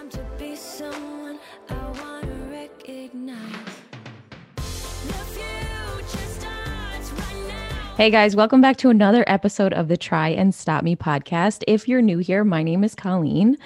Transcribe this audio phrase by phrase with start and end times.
[0.00, 1.38] time to be someone
[1.68, 2.09] I want
[8.00, 11.62] Hey guys, welcome back to another episode of the Try and Stop Me podcast.
[11.68, 13.58] If you're new here, my name is Colleen.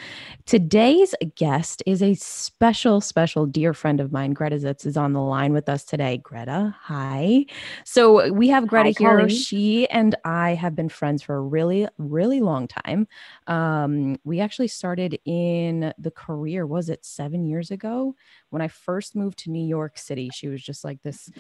[0.45, 4.33] Today's guest is a special, special dear friend of mine.
[4.33, 6.17] Greta Zitz is on the line with us today.
[6.17, 7.47] Greta, hi.
[7.85, 9.19] So we have Greta Hi, here.
[9.21, 9.29] Colleen.
[9.29, 13.07] She and I have been friends for a really, really long time.
[13.47, 18.17] Um, we actually started in the career, was it seven years ago?
[18.51, 21.31] When I first moved to New York City, she was just like this,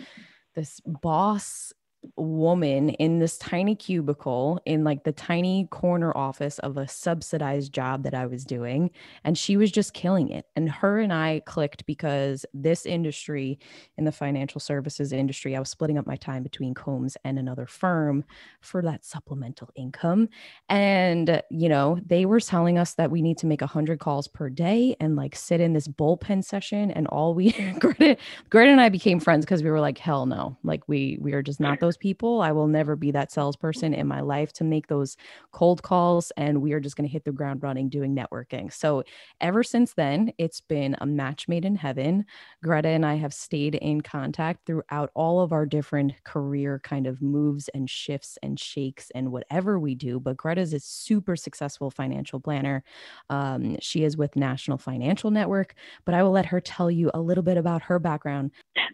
[0.54, 1.72] this boss
[2.16, 8.02] woman in this tiny cubicle in like the tiny corner office of a subsidized job
[8.02, 8.90] that I was doing.
[9.24, 10.46] And she was just killing it.
[10.56, 13.58] And her and I clicked because this industry
[13.96, 17.66] in the financial services industry, I was splitting up my time between Combs and another
[17.66, 18.24] firm
[18.60, 20.28] for that supplemental income.
[20.68, 24.48] And, you know, they were telling us that we need to make 100 calls per
[24.48, 26.90] day and like sit in this bullpen session.
[26.90, 28.16] And all we, Greta,
[28.50, 30.56] Greta and I became friends because we were like, hell no.
[30.62, 32.40] Like we, we are just not those people.
[32.40, 35.16] I will never be that salesperson in my life to make those
[35.52, 36.32] cold calls.
[36.36, 38.72] And we are just going to hit the ground running doing networking.
[38.72, 39.04] So
[39.40, 42.24] ever since then, it's been a match made in heaven.
[42.62, 47.22] Greta and I have stayed in contact throughout all of our different career kind of
[47.22, 50.20] moves and shifts and shakes and whatever we do.
[50.20, 52.84] But Greta's a super successful financial planner.
[53.30, 57.20] Um, she is with National Financial Network, but I will let her tell you a
[57.20, 58.50] little bit about her background.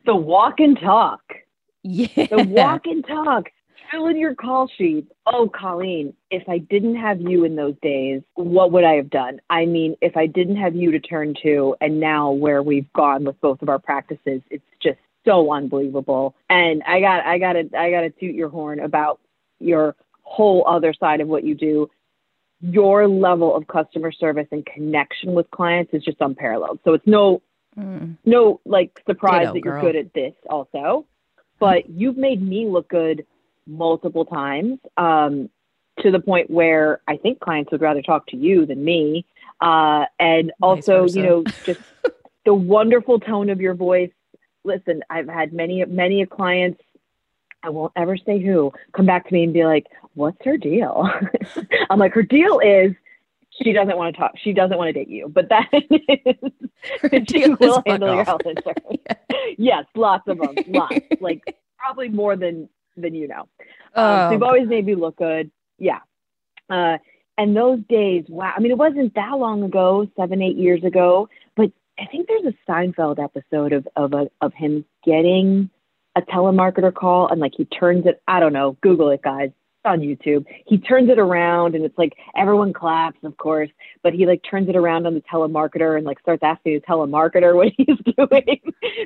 [0.07, 1.21] The walk and talk.
[1.83, 2.27] Yeah.
[2.27, 3.51] The walk and talk.
[3.91, 5.07] Fill in your call sheet.
[5.27, 9.41] Oh, Colleen, if I didn't have you in those days, what would I have done?
[9.51, 13.25] I mean, if I didn't have you to turn to, and now where we've gone
[13.25, 16.37] with both of our practices, it's just so unbelievable.
[16.49, 19.19] And I got, I got to, I got to toot your horn about
[19.59, 21.91] your whole other side of what you do.
[22.61, 26.79] Your level of customer service and connection with clients is just unparalleled.
[26.85, 27.43] So it's no
[27.79, 28.17] Mm.
[28.25, 29.83] no like surprise Ditto, that you're girl.
[29.83, 31.07] good at this also
[31.61, 33.25] but you've made me look good
[33.67, 35.49] multiple times um,
[36.01, 39.25] to the point where i think clients would rather talk to you than me.
[39.61, 41.19] Uh, and also versa.
[41.19, 41.81] you know just
[42.47, 44.11] the wonderful tone of your voice.
[44.65, 46.81] Listen i've had many many clients
[47.63, 51.09] i won't ever say who come back to me and be like what's her deal?
[51.91, 52.93] I'm like her deal is
[53.63, 57.49] she doesn't want to talk she doesn't want to date you but that is she
[57.49, 59.03] will handle your health insurance.
[59.59, 63.49] yes, lots of them, lots, like probably more than than you know.
[63.95, 65.51] Um, Oh, you've always made me look good.
[65.79, 66.01] Yeah.
[66.69, 66.99] Uh,
[67.39, 68.53] and those days, wow.
[68.55, 72.55] I mean, it wasn't that long ago, seven, eight years ago, but I think there's
[72.55, 75.71] a Seinfeld episode of of a, of him getting
[76.17, 78.23] a telemarketer call and like he turns it.
[78.29, 78.77] I don't know.
[78.81, 79.51] Google it, guys.
[79.83, 80.45] On YouTube.
[80.67, 83.71] He turns it around and it's like everyone claps, of course,
[84.03, 87.55] but he like turns it around on the telemarketer and like starts asking the telemarketer
[87.57, 88.61] what he's doing.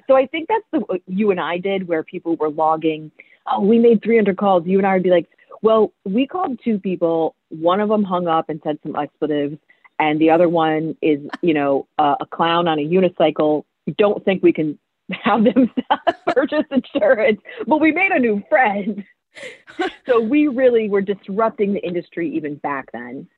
[0.09, 3.13] so I think that's the what you and I did where people were logging.
[3.47, 4.67] Oh, we made 300 calls.
[4.67, 5.29] You and I would be like,
[5.63, 7.37] well, we called two people.
[7.51, 9.57] One of them hung up and said some expletives,
[9.99, 13.65] and the other one is, you know, uh, a clown on a unicycle.
[13.97, 14.79] Don't think we can
[15.11, 15.71] have them
[16.35, 19.05] purchase insurance, but we made a new friend.
[20.07, 23.29] so we really were disrupting the industry even back then.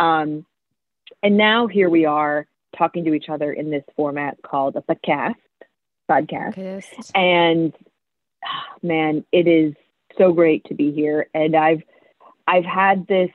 [0.00, 0.44] Um,
[1.22, 5.34] and now here we are talking to each other in this format called a podcast.
[6.10, 7.72] Podcast and
[8.82, 9.74] man it is
[10.18, 11.82] so great to be here and i've
[12.46, 13.30] i've had this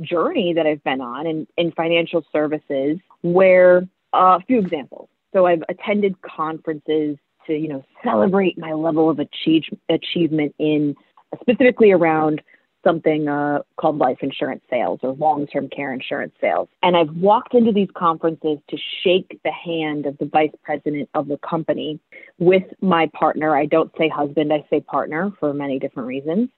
[0.00, 5.46] journey that i've been on in, in financial services where uh, a few examples so
[5.46, 10.96] i've attended conferences to you know celebrate my level of achieve, achievement in
[11.40, 12.42] specifically around
[12.84, 17.72] something uh, called life insurance sales or long-term care insurance sales and i've walked into
[17.72, 21.98] these conferences to shake the hand of the vice president of the company
[22.38, 23.56] with my partner.
[23.56, 26.48] I don't say husband, I say partner for many different reasons.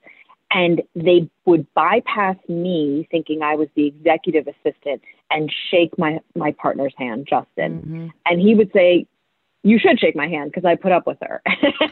[0.53, 6.51] And they would bypass me thinking I was the executive assistant and shake my, my
[6.51, 7.81] partner's hand, Justin.
[7.81, 8.11] Mhm.
[8.25, 9.07] And he would say,
[9.63, 11.41] you should shake my hand because I put up with her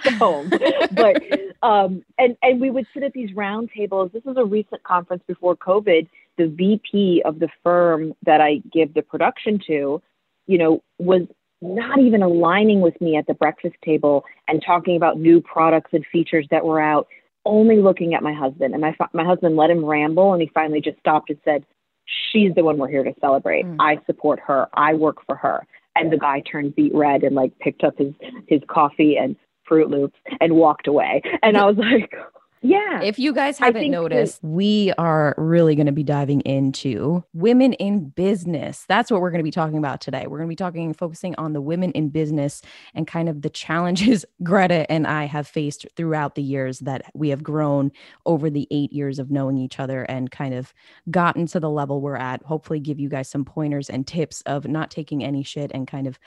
[0.05, 0.49] at home.
[0.91, 1.21] but
[1.61, 4.11] um, and and we would sit at these round tables.
[4.13, 6.07] This was a recent conference before COVID.
[6.37, 10.01] The VP of the firm that I give the production to,
[10.47, 11.23] you know, was
[11.61, 16.05] not even aligning with me at the breakfast table and talking about new products and
[16.11, 17.07] features that were out.
[17.45, 20.81] Only looking at my husband, and my my husband let him ramble, and he finally
[20.81, 21.65] just stopped and said,
[22.05, 23.65] "She's the one we're here to celebrate.
[23.65, 23.77] Mm.
[23.79, 24.67] I support her.
[24.73, 25.65] I work for her."
[25.99, 28.13] And the guy turned beet red and like picked up his
[28.47, 29.35] his coffee and
[29.69, 31.21] Froot Loops and walked away.
[31.41, 32.13] And I was like,
[32.61, 33.01] Yeah.
[33.01, 37.23] If you guys haven't think that- noticed, we are really going to be diving into
[37.33, 38.85] women in business.
[38.89, 40.25] That's what we're going to be talking about today.
[40.27, 42.61] We're going to be talking, focusing on the women in business
[42.93, 47.29] and kind of the challenges Greta and I have faced throughout the years that we
[47.29, 47.91] have grown
[48.25, 50.73] over the eight years of knowing each other and kind of
[51.09, 52.43] gotten to the level we're at.
[52.43, 56.07] Hopefully, give you guys some pointers and tips of not taking any shit and kind
[56.07, 56.19] of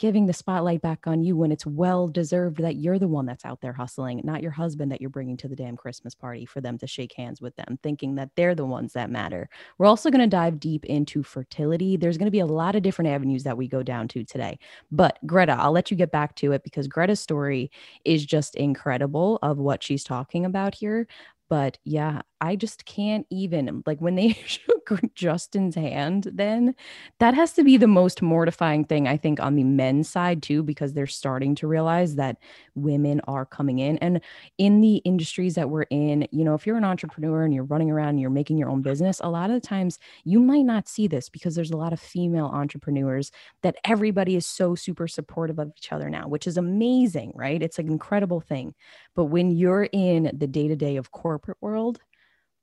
[0.00, 3.44] giving the spotlight back on you when it's well deserved that you're the one that's
[3.44, 6.62] out there hustling, not your husband that you're bringing to the damn Christmas party for
[6.62, 9.50] them to shake hands with them, thinking that they're the ones that matter.
[9.76, 11.98] We're also going to dive deep into fertility.
[11.98, 14.58] There's going to be a lot of different avenues that we go down to today.
[14.90, 17.70] But Greta, I'll let you get back to it because Greta's story
[18.06, 21.06] is just incredible of what she's talking about here.
[21.50, 26.74] But yeah, I just can't even like when they shook Justin's hand, then
[27.18, 30.62] that has to be the most mortifying thing, I think, on the men's side too,
[30.62, 32.38] because they're starting to realize that
[32.74, 33.98] women are coming in.
[33.98, 34.20] And
[34.58, 37.90] in the industries that we're in, you know, if you're an entrepreneur and you're running
[37.90, 40.88] around and you're making your own business, a lot of the times you might not
[40.88, 43.30] see this because there's a lot of female entrepreneurs
[43.62, 47.62] that everybody is so super supportive of each other now, which is amazing, right?
[47.62, 48.74] It's an incredible thing.
[49.14, 52.00] But when you're in the day to day of corporate world,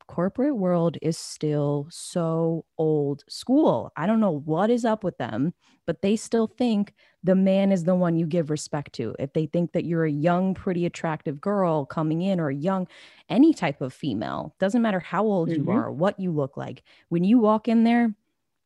[0.08, 3.92] corporate world is still so old school.
[3.98, 5.54] I don't know what is up with them,
[5.86, 6.94] but they still think
[7.24, 9.16] the man is the one you give respect to.
[9.20, 12.88] If they think that you're a young, pretty attractive girl coming in or a young,
[13.30, 15.72] any type of female, doesn't matter how old you Mhm.
[15.72, 16.84] are, what you look like.
[17.10, 18.16] When you walk in there,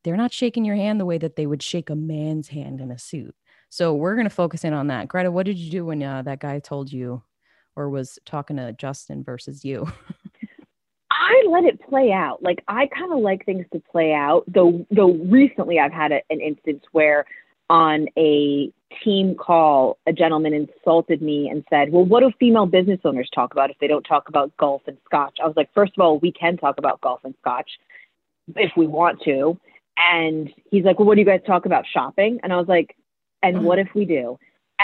[0.03, 2.91] they're not shaking your hand the way that they would shake a man's hand in
[2.91, 3.35] a suit.
[3.69, 5.07] So we're going to focus in on that.
[5.07, 7.23] Greta, what did you do when uh, that guy told you
[7.75, 9.91] or was talking to Justin versus you?
[11.12, 12.41] I let it play out.
[12.41, 14.44] Like I kind of like things to play out.
[14.47, 17.25] Though, though recently I've had a, an instance where
[17.69, 18.71] on a
[19.03, 23.53] team call, a gentleman insulted me and said, "Well, what do female business owners talk
[23.53, 26.19] about if they don't talk about golf and scotch?" I was like, first of all,
[26.19, 27.69] we can talk about golf and scotch
[28.56, 29.57] if we want to."
[29.97, 32.95] And he's like, "Well, what do you guys talk about shopping?" And I was like,
[33.41, 33.62] "And mm.
[33.62, 34.38] what if we do?"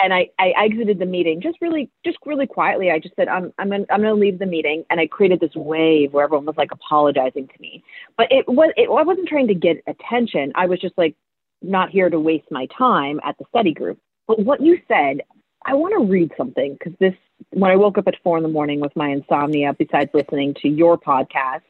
[0.04, 2.92] And I, I exited the meeting just really just really quietly.
[2.92, 5.56] I just said I'm I'm gonna, I'm to leave the meeting, and I created this
[5.56, 7.84] wave where everyone was like apologizing to me.
[8.18, 10.52] But it was it, I wasn't trying to get attention.
[10.56, 11.16] I was just like
[11.62, 14.00] not here to waste my time at the study group.
[14.28, 15.22] But what you said,
[15.66, 17.16] I want to read something because this
[17.52, 20.70] when I woke up at four in the morning with my insomnia, besides listening to
[20.70, 21.62] your podcast.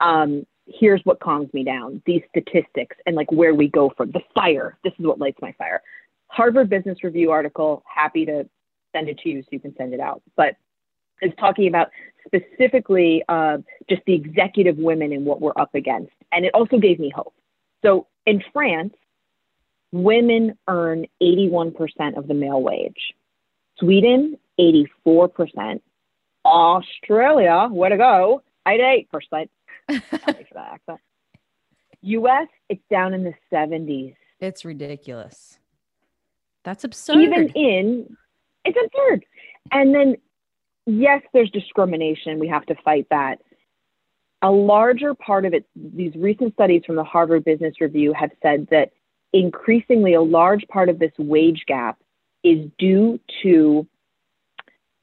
[0.00, 4.20] Um, here's what calms me down these statistics and like where we go from the
[4.34, 5.80] fire this is what lights my fire
[6.28, 7.82] Harvard Business Review article.
[7.92, 8.48] Happy to
[8.94, 10.22] send it to you so you can send it out.
[10.36, 10.56] But
[11.20, 11.88] it's talking about
[12.26, 13.58] specifically uh,
[13.88, 16.12] just the executive women and what we're up against.
[16.32, 17.34] And it also gave me hope.
[17.84, 18.94] So in France,
[19.92, 23.14] women earn 81% of the male wage.
[23.78, 25.80] Sweden, 84%.
[26.44, 28.42] Australia, where to go?
[28.66, 29.06] 88%.
[29.20, 29.48] Sorry
[29.88, 31.00] for that accent.
[32.02, 34.14] US, it's down in the 70s.
[34.40, 35.57] It's ridiculous.
[36.64, 37.18] That's absurd.
[37.18, 38.16] even in
[38.64, 39.24] it's absurd.
[39.72, 40.16] And then
[40.86, 42.38] yes there's discrimination.
[42.38, 43.40] We have to fight that.
[44.42, 48.68] A larger part of it these recent studies from the harvard business review have said
[48.70, 48.90] that
[49.32, 51.98] increasingly a large part of this wage gap
[52.44, 53.86] is due to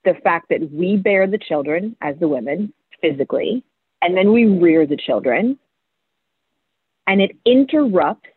[0.04, 3.64] the fact that we bear the children as the women physically
[4.02, 5.60] and then we rear the children
[7.08, 8.30] and it interrupts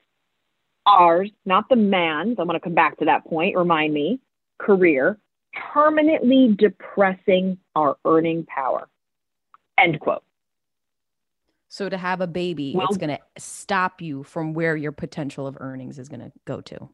[0.89, 4.21] ours, not the man's, I'm going to come back to that point, remind me,
[4.59, 5.19] career,
[5.73, 8.89] permanently depressing our earning power.
[9.79, 10.23] End quote.
[11.69, 15.47] So to have a baby, Well- it's going to stop you from where your potential
[15.47, 16.89] of earnings is going to go to.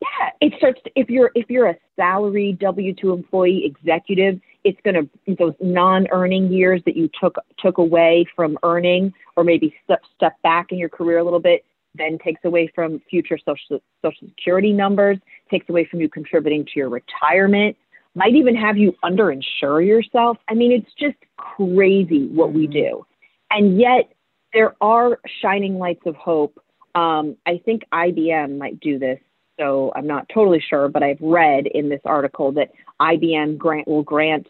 [0.00, 4.78] Yeah, it starts to, if you're if you're a salary W two employee executive, it's
[4.84, 10.02] going to those non-earning years that you took took away from earning, or maybe step
[10.14, 14.28] step back in your career a little bit, then takes away from future social social
[14.28, 15.18] security numbers,
[15.50, 17.76] takes away from you contributing to your retirement,
[18.14, 20.38] might even have you underinsure yourself.
[20.48, 22.72] I mean, it's just crazy what we Mhm.
[22.72, 23.06] do,
[23.50, 24.12] and yet
[24.52, 26.58] there are shining lights of hope.
[26.94, 29.18] Um, I think IBM might do this
[29.58, 34.02] so I'm not totally sure, but I've read in this article that IBM grant will
[34.02, 34.48] grant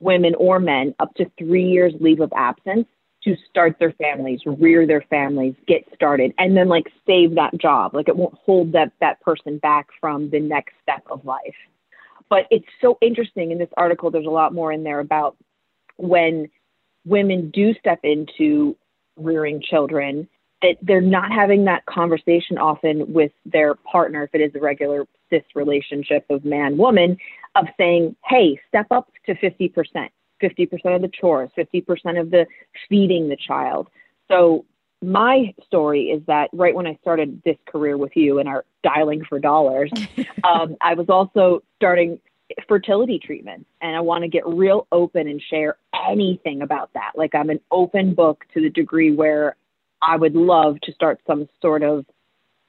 [0.00, 2.88] women or men up to three years leave of absence
[3.24, 7.94] to start their families, rear their families, get started, and then like save that job.
[7.94, 11.54] Like it won't hold that that person back from the next step of life.
[12.28, 14.10] But it's so interesting in this article.
[14.10, 15.36] There's a lot more in there about
[15.96, 16.48] when
[17.04, 18.76] women do step into
[19.16, 20.28] rearing children
[20.62, 25.06] that they're not having that conversation often with their partner if it is a regular
[25.30, 27.16] cis relationship of man woman
[27.54, 29.72] of saying hey step up to 50%
[30.42, 32.46] 50% of the chores, 50% of the
[32.88, 33.88] feeding the child.
[34.28, 34.64] So
[35.02, 39.24] my story is that right when I started this career with you and our dialing
[39.28, 39.90] for dollars,
[40.44, 42.20] um, I was also starting
[42.68, 45.76] fertility treatment and I want to get real open and share
[46.08, 47.12] anything about that.
[47.14, 49.56] Like I'm an open book to the degree where
[50.02, 52.04] I would love to start some sort of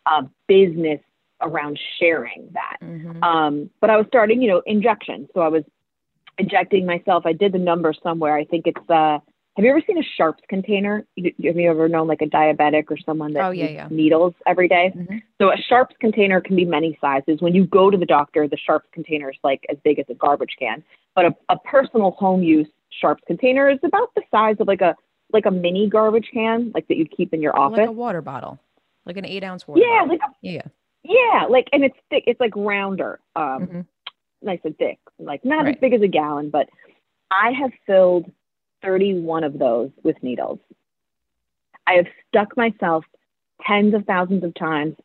[0.05, 0.99] uh, business
[1.41, 2.77] around sharing that.
[2.81, 3.23] Mhm.
[3.23, 5.29] Um, but I was starting, you know, injections.
[5.33, 5.63] So I was
[6.37, 7.25] injecting myself.
[7.25, 8.35] I did the number somewhere.
[8.35, 9.19] I think it's, uh,
[9.57, 11.05] have you ever seen a Sharps container?
[11.17, 13.87] Have you ever known like a diabetic or someone that Oh, yeah, yeah.
[13.91, 14.93] needles every day?
[14.95, 15.21] Mhm.
[15.41, 17.41] So a Sharps container can be many sizes.
[17.41, 20.13] When you go to the doctor, the Sharps container is like as big as a
[20.13, 20.81] garbage can.
[21.15, 24.95] But a, a personal home use Sharps container is about the size of like a
[25.33, 27.77] like a mini garbage can, like that you'd keep in your office.
[27.79, 28.59] Like a water bottle,
[29.05, 30.07] like an eight ounce water yeah, bottle.
[30.09, 30.61] like a, yeah.
[31.03, 32.23] yeah, like and it's thick.
[32.27, 33.85] It's like rounder, um, Mhm.
[34.41, 34.99] Nice and thick.
[35.19, 35.75] Like not Right.
[35.75, 36.69] as big as a gallon, but
[37.29, 38.31] I have filled
[38.83, 40.59] 31 of those with needles.
[41.87, 43.05] I have stuck myself
[43.65, 44.95] tens of thousands of times,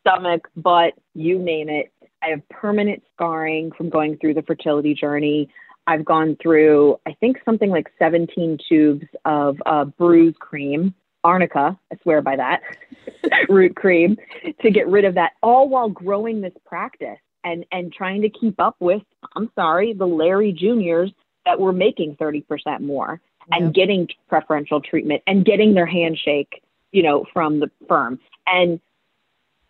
[0.00, 1.92] stomach, butt, you name it.
[2.22, 5.48] I have permanent scarring from going through the fertility journey.
[5.86, 11.96] I've gone through, I think, something like 17 tubes of uh, bruise cream, arnica, I
[12.02, 12.62] swear by that,
[13.48, 14.16] root cream,
[14.60, 18.60] to get rid of that, all while growing this practice and, and trying to keep
[18.60, 19.02] up with,
[19.36, 21.12] I'm sorry, the Larry Juniors
[21.44, 23.20] that were making 30% more
[23.50, 23.74] and Yep.
[23.74, 28.20] getting preferential treatment and getting their handshake, you know, from the firm.
[28.46, 28.80] And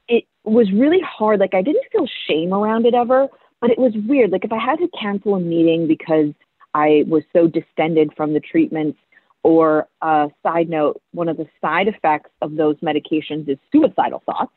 [0.09, 1.41] it was really hard.
[1.41, 3.29] Like I didn't feel shame around it ever,
[3.61, 4.31] but it was weird.
[4.31, 6.35] Like if I had to cancel a meeting because
[6.75, 8.99] I was so distended from the treatments,
[9.45, 14.53] or uh, side note, one of the side effects of those medications is suicidal thoughts.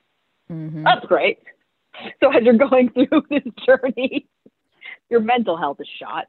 [0.51, 0.83] Mhm.
[0.83, 1.39] That's great.
[2.21, 4.27] So as you're going through this journey,
[5.09, 6.25] your mental health is shot.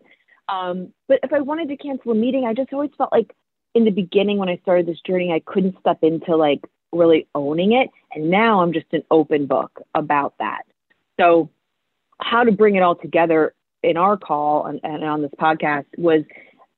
[0.49, 3.35] Um, but if I wanted to cancel a meeting, I just always felt like
[3.75, 6.61] in the beginning when I started this journey, I couldn't step into like
[6.93, 7.91] really owning it.
[8.15, 10.63] And now I'm just an open book about that.
[11.19, 11.51] So
[12.21, 16.23] how to bring it all together in our call and, and on this podcast was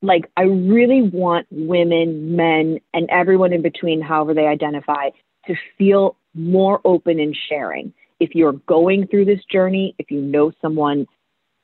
[0.01, 5.09] like I really want women, men, and everyone in between, however they identify,
[5.47, 7.93] to feel more open in sharing.
[8.19, 11.07] If you're going through this journey, if you know someone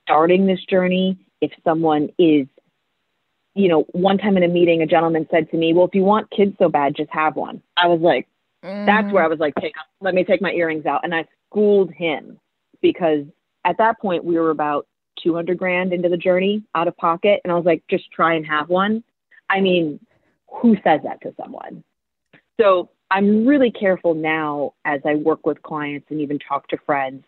[0.04, 2.48] starting this journey, if someone is,
[3.56, 6.04] you know, one time in a meeting, a gentleman said to me, Well, if you
[6.04, 7.62] want kids so bad, just have one.
[7.78, 8.28] I was like,
[8.86, 9.14] that's Mhm.
[9.14, 11.02] where I was like, take, let me take my earrings out.
[11.04, 12.40] And I schooled him
[12.82, 13.26] because
[13.64, 14.88] at that point we were about
[15.22, 17.42] 200 grand into the journey out of pocket.
[17.44, 19.04] And I was like, just try and have one.
[19.50, 20.00] I mean,
[20.50, 21.84] who says that to someone?
[22.60, 27.24] So I'm really careful now as I work with clients and even talk to friends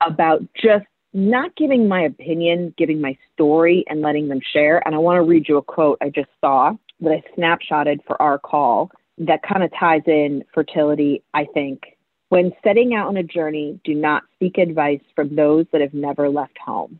[0.00, 4.82] about just not giving my opinion, giving my story and letting them share.
[4.86, 8.20] And I want to read you a quote I just saw that I snapshotted for
[8.20, 11.82] our call that kind of ties in fertility, I think.
[12.30, 16.28] When setting out on a journey, do not seek advice from those that have never
[16.28, 16.98] left home.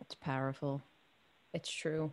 [0.00, 0.82] It's powerful.
[1.54, 2.12] It's true.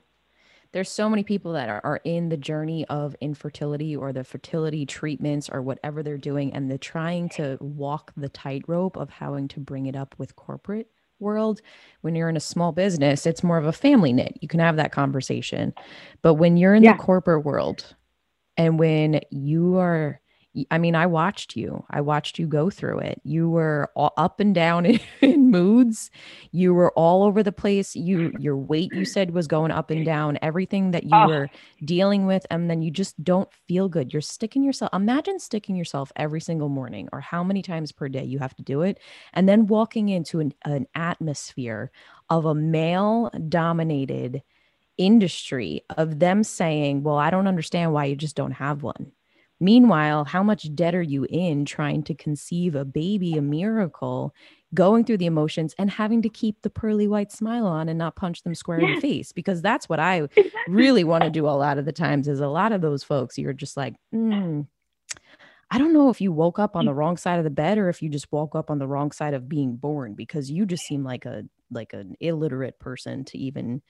[0.75, 4.85] There's so many people that are, are in the journey of infertility or the fertility
[4.85, 9.61] treatments or whatever they're doing, and they're trying to walk the tightrope of having to
[9.61, 10.89] bring it up with corporate
[11.19, 11.61] world.
[12.01, 14.37] When you're in a small business, it's more of a family knit.
[14.41, 15.73] You can have that conversation.
[16.21, 16.97] But when you're in Yeah.
[16.97, 17.95] the corporate world
[18.57, 20.19] and when you are
[20.71, 21.83] I mean, I watched you.
[21.89, 23.19] I watched you go through it.
[23.23, 26.09] You were all up and down in, in moods.
[26.51, 27.95] You were all over the place.
[27.95, 30.37] You your weight you said was going up and down.
[30.41, 31.27] Everything that you Oh.
[31.27, 31.49] were
[31.83, 34.13] dealing with and then you just don't feel good.
[34.13, 34.89] You're sticking yourself.
[34.93, 38.63] Imagine sticking yourself every single morning or how many times per day you have to
[38.63, 38.99] do it
[39.33, 41.91] and then walking into an, an atmosphere
[42.29, 44.41] of a male dominated
[44.97, 49.11] industry of them saying, "Well, I don't understand why you just don't have one."
[49.59, 54.33] Meanwhile, how much debt are you in trying to conceive a baby, a miracle,
[54.73, 58.17] going through the emotions and having to keep the pearly white smile on and not
[58.17, 59.31] punch them square in the face?
[59.31, 60.27] Because that's what I
[60.67, 63.37] really want to do a lot of the times is a lot of those folks,
[63.37, 64.67] you're just like, "Mm,
[65.71, 67.89] I don't know if you woke up on the wrong side of the bed or
[67.89, 70.85] if you just woke up on the wrong side of being born because you just
[70.85, 73.81] seem like a like an illiterate person to even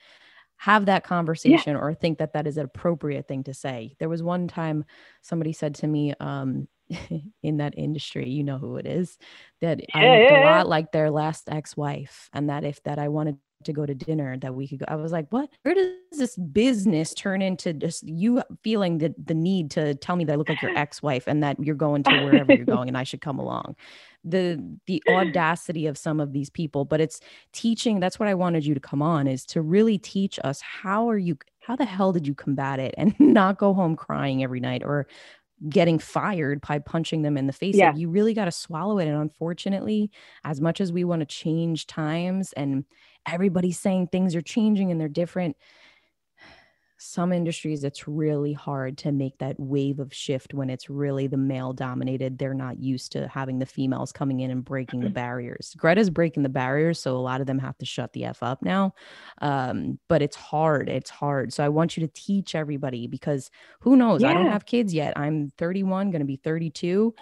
[0.58, 3.94] have that conversation or think that that is an appropriate thing to say.
[3.98, 4.84] There was one time
[5.22, 6.68] somebody said to me um
[7.42, 9.18] in that industry, you know who it is,
[9.60, 10.56] that I looked yeah, a yeah.
[10.56, 14.36] lot like their last ex-wife and that if that I wanted to go to dinner
[14.38, 14.86] that we could go.
[14.88, 15.50] I was like, what?
[15.62, 20.24] Where does this business turn into just you feeling the, the need to tell me
[20.24, 22.96] that I look like your ex-wife and that you're going to wherever you're going and
[22.96, 23.76] I should come along?
[24.24, 27.20] The the audacity of some of these people, but it's
[27.52, 28.00] teaching.
[28.00, 31.18] That's what I wanted you to come on is to really teach us how are
[31.18, 34.82] you how the hell did you combat it and not go home crying every night
[34.84, 35.06] or
[35.68, 37.76] getting fired by punching them in the face.
[37.76, 37.88] Yeah.
[37.88, 39.08] Like, you really got to swallow it.
[39.08, 40.10] And unfortunately,
[40.44, 42.84] as much as we want to change times and
[43.26, 45.56] everybody's saying things are changing and they're different,
[46.98, 51.36] some industries it's really hard to make that wave of shift when it's really the
[51.36, 55.74] male dominated they're not used to having the females coming in and breaking the barriers.
[55.76, 58.62] Greta's breaking the barriers so a lot of them have to shut the f up
[58.62, 58.94] now
[59.42, 61.52] um, but it's hard it's hard.
[61.52, 63.50] So i want you to teach everybody because
[63.80, 64.24] who knows?
[64.24, 65.18] I don't have kids yet.
[65.18, 67.14] I'm 31 going to be 32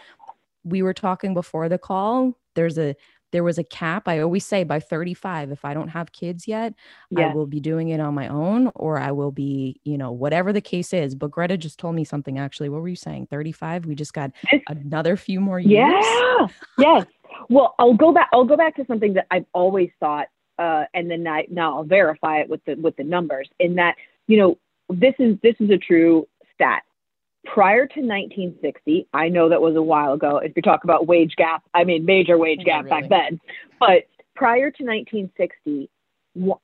[0.64, 2.94] we were talking before the call there's a
[3.34, 6.74] there was a cap i always say by 35 if i don't have kids yet.
[7.30, 10.52] I will be doing it on my own or I will be, you know, whatever
[10.52, 11.14] the case is.
[11.14, 12.68] But Greta just told me something actually.
[12.68, 13.26] What were you saying?
[13.30, 13.86] 35?
[13.86, 14.30] We just got
[14.68, 16.04] another few more years.
[16.04, 16.46] Yeah.
[16.78, 17.06] yes.
[17.48, 18.28] Well, I'll go back.
[18.32, 21.84] I'll go back to something that I've always thought, uh, and then I, now I'll
[21.84, 23.48] verify it with the with the numbers.
[23.58, 23.96] In that,
[24.28, 26.82] you know, this is this is a true stat.
[27.44, 30.38] Prior to 1960, I know that was a while ago.
[30.38, 33.40] If you talk about wage gap, I mean major wage Yeah, gap back then.
[33.78, 35.90] But prior to 1960,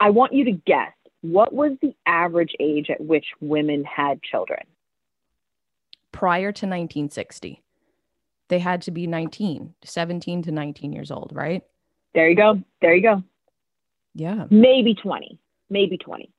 [0.01, 4.61] I want you to guess what was the average age at which women had children.
[6.13, 7.63] Prior to 1960,
[8.49, 11.63] they had to be 19, 17 to 19 years old, right?
[12.15, 12.61] There you go.
[12.81, 13.23] There you go.
[14.15, 14.47] Yeah.
[14.51, 16.31] maybe 20, maybe 20.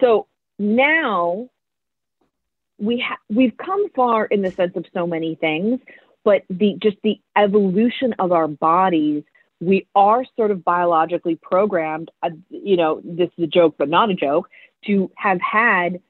[0.00, 0.26] So
[0.58, 1.50] now
[2.82, 5.80] we ha- we've come far in the sense of so many things,
[6.24, 9.22] but the just the evolution of our bodies,
[9.60, 12.10] we are sort of biologically programmed.
[12.22, 14.50] Uh, you know, this is a joke, but not a joke,
[14.86, 16.00] to have had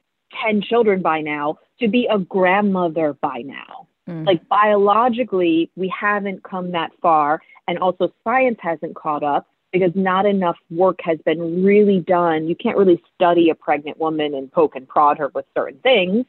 [0.43, 4.27] 10 children by now, to be a grandmother by now Mm.
[4.27, 10.25] like biologically we haven't come that far and also science hasn't caught up because not
[10.25, 14.75] enough work has been really done you can't really study a pregnant woman and poke
[14.75, 16.25] and prod her with certain things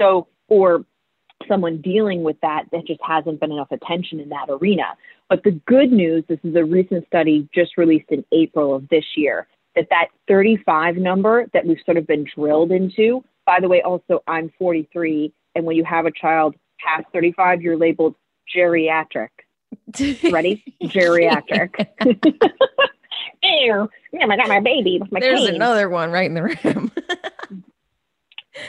[0.00, 0.84] so or
[1.46, 4.96] someone dealing with that that just hasn't been enough attention in that arena.
[5.28, 9.04] But the good news this is a recent study just released in april of this
[9.16, 13.82] year that that 35 number that we've sort of been drilled into by the way
[13.82, 18.14] also i'm 43 and when you have a child past 35 you're labeled
[18.54, 19.28] geriatric.
[20.32, 20.64] Ready?
[20.82, 21.86] Geriatric.
[23.42, 25.54] Ew, yeah, I got my baby my There's cane.
[25.54, 26.90] another one right in the rim.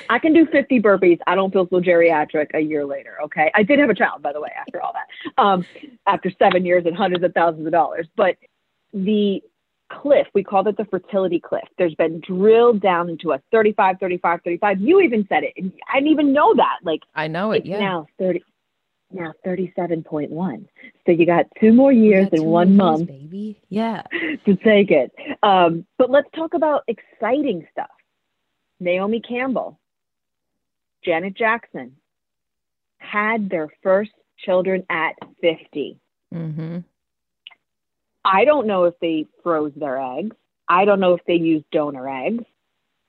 [0.10, 1.20] I can do 50 burpees.
[1.28, 3.18] I don't feel so geriatric a year later.
[3.24, 3.52] Okay.
[3.54, 5.66] I did have a child, by the way, after all that, um,
[6.08, 8.08] after seven years and hundreds of thousands of dollars.
[8.16, 8.36] But
[8.94, 9.42] the
[9.90, 11.68] cliff, we called it the fertility cliff.
[11.78, 14.82] There's been drilled down into a 35, 35, 35.
[14.82, 15.54] You even said it.
[15.58, 16.78] And I didn't even know that.
[16.84, 17.66] Like I know it.
[17.66, 17.80] Yeah.
[17.80, 18.44] now 30,
[19.12, 20.66] now 37.1.
[21.06, 23.60] So you got two more years and one years, month baby.
[23.70, 24.04] Yeah.
[24.46, 25.12] to take it.
[25.44, 27.90] Um, but let's talk about exciting stuff.
[28.80, 29.80] Naomi Campbell,
[31.04, 31.96] Janet Jackson
[32.98, 36.00] had their first children at 50.
[36.34, 36.80] Mm-hmm.
[38.24, 40.36] I don't know if they froze their eggs.
[40.68, 42.44] I don't know if they used donor eggs.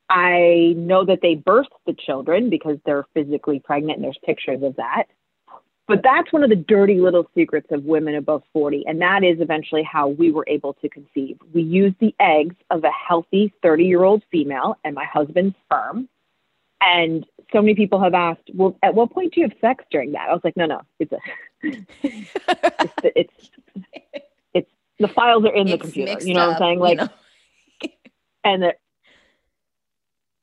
[0.09, 4.77] I know that they birthed the children because they're physically pregnant and there's pictures of
[4.77, 5.05] that.
[5.91, 8.85] But that's one of the dirty little secrets of women above 40.
[8.87, 11.37] And that is eventually how we were able to conceive.
[11.53, 16.09] We used the eggs of a healthy 30 year old female and my husband's sperm.
[16.81, 20.13] And so many people have asked, well, at what point do you have sex during
[20.13, 20.29] that?
[20.31, 21.19] I was like, no, no, it's a,
[21.63, 22.31] it's,
[23.03, 23.51] it's,
[24.55, 26.13] it's, the files are in the It's computer.
[26.13, 26.75] mixed You know what I'm saying?
[26.79, 27.09] you Like, know?
[28.45, 28.77] and that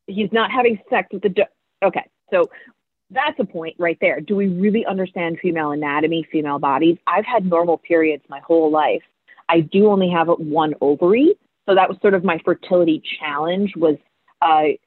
[0.08, 1.44] he's not having sex with the do-
[1.84, 2.50] okay so
[3.10, 4.20] that's a point right there.
[4.20, 6.98] Do we really understand female anatomy female bodies?
[7.08, 9.04] I've had normal periods my whole life.
[9.50, 11.36] I do only have one ovary.
[11.66, 13.96] So that was sort of my fertility challenge was
[14.44, 14.80] a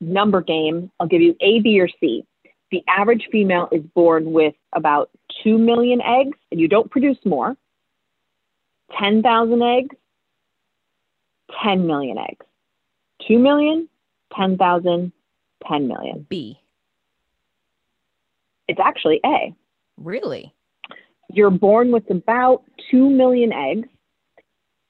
[0.00, 0.90] number game.
[1.00, 2.24] I'll give you a b or c.
[2.70, 5.10] The average female is born with about
[5.42, 7.56] 2 million eggs and you don't produce more.
[8.98, 9.96] 10,000 eggs
[11.62, 12.46] 10 million eggs.
[13.28, 13.88] 2 million,
[14.36, 15.12] 10,000,
[15.68, 16.26] 10 million.
[16.28, 16.58] B.
[18.70, 19.52] It's actually A.
[19.98, 20.54] Really?
[21.32, 23.88] You're born with about 2 million eggs.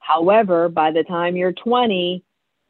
[0.01, 2.23] However, by the time you're 20,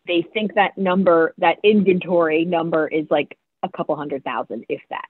[0.07, 5.07] they think that number, that inventory number is like a couple hundred thousand, if that.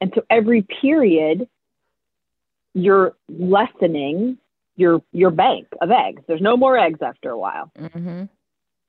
[0.00, 1.48] And so every period,
[2.74, 4.38] you're lessening
[4.76, 6.22] your your bank of eggs.
[6.26, 7.70] There's no more eggs after a while.
[7.78, 8.24] Mm-hmm.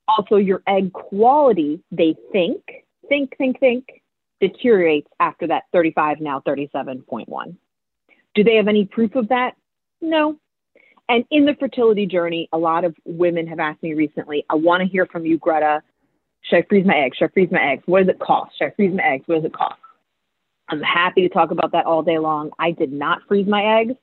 [0.08, 2.62] Also, your egg quality, they think,
[3.08, 3.99] think, think, think,
[4.40, 7.56] deteriorates after that 35, now 37.1.
[8.34, 9.52] Do they have any proof of that?
[10.00, 10.38] No.
[11.08, 14.82] And in the fertility journey, a lot of women have asked me recently, I want
[14.82, 15.82] to hear from you, Greta.
[16.42, 17.16] Should I freeze my eggs?
[17.18, 17.82] Should I freeze my eggs?
[17.86, 18.56] What does it cost?
[18.56, 19.24] Should I freeze my eggs?
[19.26, 19.80] What does it cost?
[20.68, 22.50] I'm happy to talk about that all day long.
[22.58, 23.94] I did not freeze my eggs.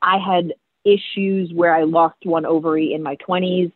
[0.00, 0.54] I had
[0.84, 3.70] issues where I lost one ovary in my 20s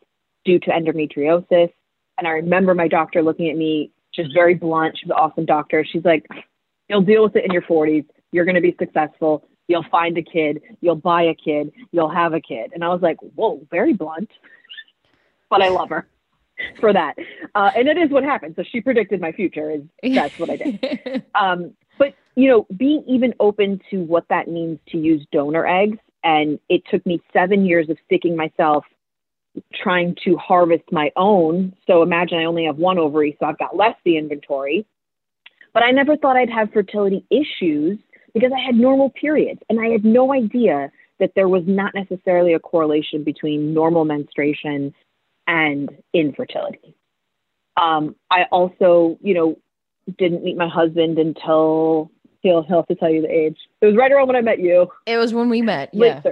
[0.44, 1.70] due to endometriosis.
[2.16, 4.98] And I remember my doctor looking at me, just very blunt.
[4.98, 5.84] She's an awesome doctor.
[5.84, 6.26] She's like,
[6.88, 8.06] You'll deal with it in your 40s.
[8.32, 9.46] You're going to be successful.
[9.68, 10.62] You'll find a kid.
[10.80, 11.70] You'll buy a kid.
[11.92, 12.70] You'll have a kid.
[12.74, 14.30] And I was like, Whoa, very blunt.
[15.50, 16.06] But I love her
[16.80, 17.14] for that.
[17.54, 18.54] Uh, and it is what happened.
[18.56, 19.70] So she predicted my future.
[19.70, 19.82] Is
[20.14, 21.24] that's what I did.
[21.34, 25.98] Um, but you know, being even open to what that means to use donor eggs,
[26.24, 28.84] and it took me seven years of sticking myself
[29.74, 31.74] trying to harvest my own.
[31.86, 34.86] So imagine I only have one ovary, so I've got less the inventory.
[35.74, 37.98] But I never thought I'd have fertility issues
[38.34, 42.54] because I had normal periods, and I had no idea that there was not necessarily
[42.54, 44.94] a correlation between normal menstruation
[45.46, 46.94] and infertility.
[47.76, 49.58] Um, I also, you know,
[50.18, 53.56] didn't meet my husband until he'll, he'll have to tell you the age.
[53.80, 54.88] It was right around when I met you.
[55.06, 55.90] it was when we met.
[55.92, 56.22] Yeah.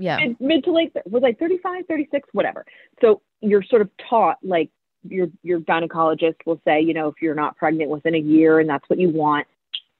[0.00, 0.16] Yeah.
[0.16, 2.64] mid, mid to late, was like 35, 36, whatever.
[3.00, 4.70] So you're sort of taught like
[5.08, 8.68] your, your gynecologist will say, you know, if you're not pregnant within a year and
[8.68, 9.46] that's what you want,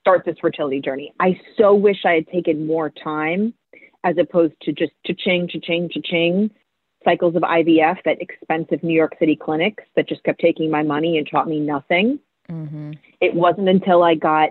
[0.01, 1.13] start this fertility journey.
[1.21, 3.55] I so wish I had taken more time
[4.03, 6.51] as opposed to just cha-ching, cha-ching, cha-ching
[7.05, 11.19] cycles of IVF at expensive New York City clinics that just kept taking my money
[11.19, 12.19] and taught me nothing.
[12.51, 12.93] Mm-hmm.
[13.21, 14.51] It wasn't until I got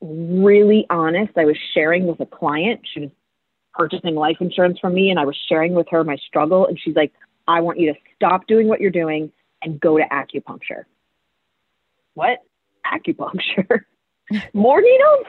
[0.00, 1.32] really honest.
[1.36, 2.80] I was sharing with a client.
[2.92, 3.10] She was
[3.74, 6.66] purchasing life insurance from me, and I was sharing with her my struggle.
[6.66, 7.12] And she's like,
[7.46, 9.32] I want you to stop doing what you're doing
[9.62, 10.84] and go to acupuncture.
[12.14, 12.38] What?
[12.86, 13.80] Acupuncture?
[14.54, 15.26] More needles?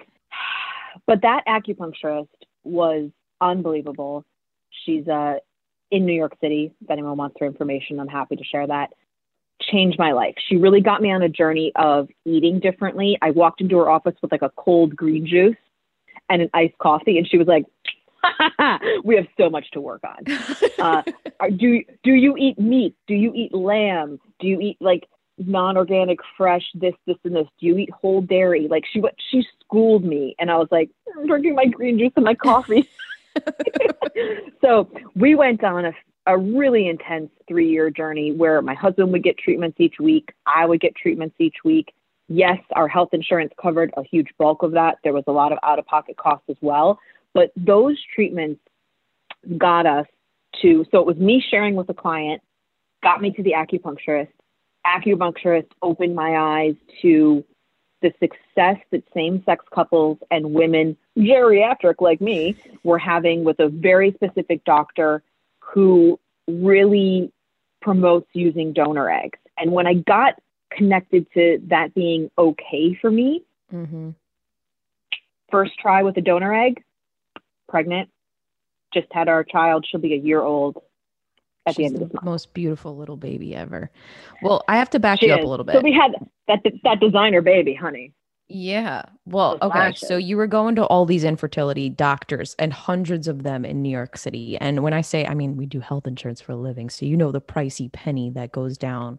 [1.06, 2.28] But that acupuncturist
[2.64, 3.10] was
[3.42, 4.24] unbelievable.
[4.86, 5.36] She's uh,
[5.92, 6.74] in New York City.
[6.82, 8.92] If anyone wants her information, I'm happy to share that
[9.62, 10.36] changed my life.
[10.48, 13.18] She really got me on a journey of eating differently.
[13.22, 15.56] I walked into her office with like a cold green juice
[16.30, 17.66] and an iced coffee, and she was like,
[19.04, 20.26] "We have so much to work on.
[20.80, 21.02] Uh,
[21.58, 22.96] do do you eat meat?
[23.08, 24.20] Do you eat lamb?
[24.40, 25.08] Do you eat like
[25.38, 27.48] non-organic, fresh this, this, and this?
[27.60, 28.68] Do you eat whole dairy?
[28.70, 32.14] Like she what she schooled me, and I was like, I'm drinking my green juice
[32.16, 32.88] and my coffee.
[34.62, 35.94] so we went on a,
[36.26, 40.32] a really intense three year journey where my husband would get treatments each week.
[40.46, 41.94] I would get treatments each week.
[42.28, 44.98] Yes, our health insurance covered a huge bulk of that.
[45.04, 47.00] There was a lot of out of pocket costs as well.
[47.36, 48.62] But those treatments
[49.58, 50.08] got us
[50.62, 52.41] to, so it was me sharing with a client,
[53.04, 54.30] got me to the acupuncturist.
[54.88, 57.43] Acupuncturist opened my eyes to
[58.02, 63.67] the success that same sex couples and women, geriatric like me, were having with a
[63.67, 65.21] very specific doctor
[65.60, 66.17] who
[66.48, 67.32] really
[67.82, 69.39] promotes using donor eggs.
[69.58, 70.36] And when I got
[70.71, 73.43] connected to that being okay for me,
[73.74, 74.12] mm-hmm.
[75.52, 76.82] first try with a donor egg,
[77.67, 78.10] pregnant,
[78.93, 79.86] just had our child.
[79.89, 80.78] She'll be a year old
[81.65, 82.25] at the She's end of the month.
[82.25, 83.89] most beautiful little baby ever.
[84.41, 85.73] Well, I have to back She you up a little bit.
[85.73, 86.13] So we had
[86.47, 88.13] that that designer baby, honey.
[88.47, 89.01] Yeah.
[89.25, 89.93] Well, okay.
[89.95, 93.89] So you were going to all these infertility doctors and hundreds of them in New
[93.89, 94.56] York City.
[94.60, 96.91] And when I say, I mean, we do health insurance for a living.
[96.91, 99.17] So you know the pricey penny that goes down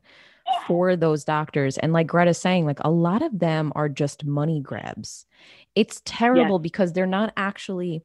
[0.68, 1.76] for those doctors.
[1.78, 5.26] And like Greta's saying, like a lot of them are just money grabs.
[5.74, 8.04] It's terrible because they're not actually.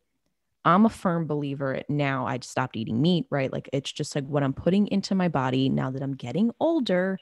[0.66, 2.28] I'm a firm believer now.
[2.28, 3.52] I stopped eating meat, right?
[3.52, 7.18] Like it's just like what I'm putting into my body now that I'm getting older.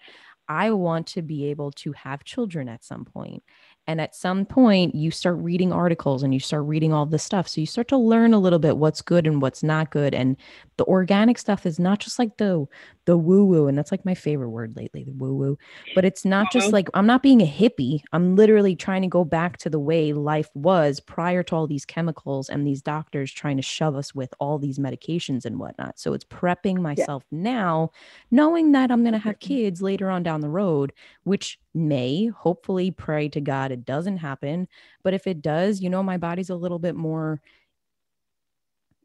[0.50, 3.44] I want to be able to have children at some point.
[3.88, 7.48] And at some point, you start reading articles and you start reading all this stuff.
[7.48, 10.16] So you start to learn a little bit what's good and what's not good.
[10.16, 10.38] And
[10.80, 12.66] the organic stuff is not just like the
[13.06, 15.60] the woo woo, and that's like my favorite word lately, the woo woo.
[15.94, 16.74] But it's not just Mhm.
[16.74, 18.02] like I'm not being a hippie.
[18.14, 21.86] I'm literally trying to go back to the way life was prior to all these
[21.86, 26.00] chemicals and these doctors trying to shove us with all these medications and whatnot.
[26.00, 27.92] So it's prepping myself now,
[28.32, 32.92] knowing that I'm going to have kids later on down the road, which may hopefully
[32.92, 34.68] pray to God it doesn't happen.
[35.04, 37.42] But if it does, you know, my body's a little bit more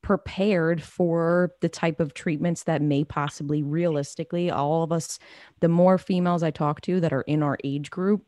[0.04, 5.18] prepared for the type of treatments that may possibly realistically all of us
[5.62, 8.24] the more females i talk to that are in our age group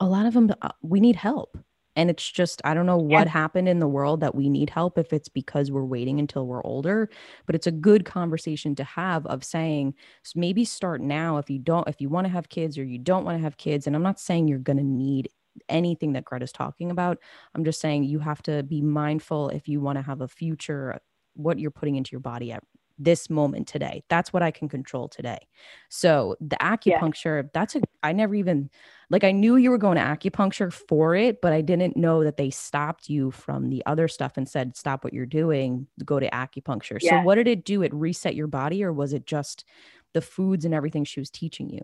[0.00, 1.56] a lot of them uh, we need help
[1.96, 3.28] And it's just, I don't know what Yeah.
[3.28, 6.64] happened in the world that we need help if it's because we're waiting until we're
[6.64, 7.08] older.
[7.46, 9.94] But it's a good conversation to have of saying,
[10.34, 13.24] maybe start now if you don't, if you want to have kids or you don't
[13.24, 13.86] want to have kids.
[13.86, 15.28] And I'm not saying you're going to need
[15.68, 17.18] anything that Greta's talking about.
[17.54, 20.94] I'm just saying you have to be mindful if you want to have a future,
[20.94, 20.98] uh,
[21.34, 22.62] what you're putting into your body at
[22.96, 24.04] this moment today.
[24.08, 25.48] That's what I can control today.
[25.88, 26.96] So the Yeah.
[26.96, 28.70] acupuncture, that's a, I never even,
[29.10, 32.36] like, I knew you were going to acupuncture for it, but I didn't know that
[32.36, 36.30] they stopped you from the other stuff and said, stop what you're doing, go to
[36.30, 37.02] acupuncture.
[37.02, 37.82] So what did it do?
[37.82, 39.64] It reset your body, or was it just
[40.12, 41.82] the foods and everything she was teaching you?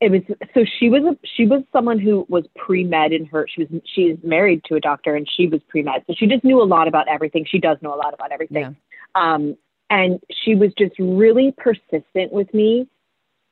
[0.00, 0.20] It was
[0.54, 4.18] so she was a she was someone who was pre-med in her she was she's
[4.22, 6.04] married to a doctor and she was pre-med.
[6.06, 7.46] So she just knew a lot about everything.
[7.48, 8.76] She does know a lot about everything.
[9.14, 9.34] Yeah.
[9.34, 9.56] um
[9.88, 12.88] and she was just really persistent with me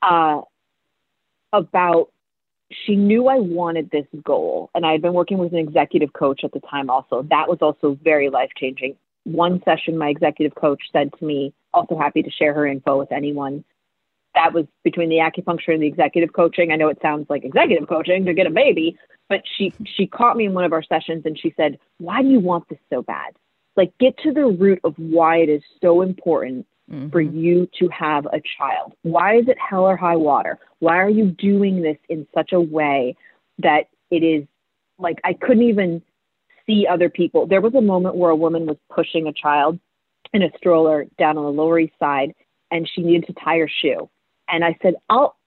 [0.01, 0.41] uh
[1.51, 2.11] about
[2.71, 6.43] she knew I wanted this goal and I had been working with an executive coach
[6.43, 7.23] at the time also.
[7.29, 11.97] That was also very life changing one session my executive coach said to me also
[11.97, 13.63] happy to share her info with anyone
[14.35, 16.71] that was between the acupuncture and the executive coaching.
[16.71, 18.97] I know it sounds like executive coaching to get a baby,
[19.29, 22.29] but she she caught me in one of our sessions and she said, "Why do
[22.29, 23.35] you want this so bad?
[23.75, 26.65] Like get to the root of why it is so important
[27.11, 27.33] for Mhm.
[27.33, 28.93] you to have a child.
[29.01, 30.59] Why is it hell or high water?
[30.79, 33.15] Why are you doing this in such a way
[33.57, 34.45] that it is
[34.99, 36.01] like I couldn't even
[36.67, 37.47] see other people.
[37.47, 39.79] There was a moment where a woman was pushing a child
[40.33, 42.33] in a stroller down on the Lower East Side
[42.71, 44.09] and she needed to tie her shoe.
[44.49, 45.37] And I said, I'll,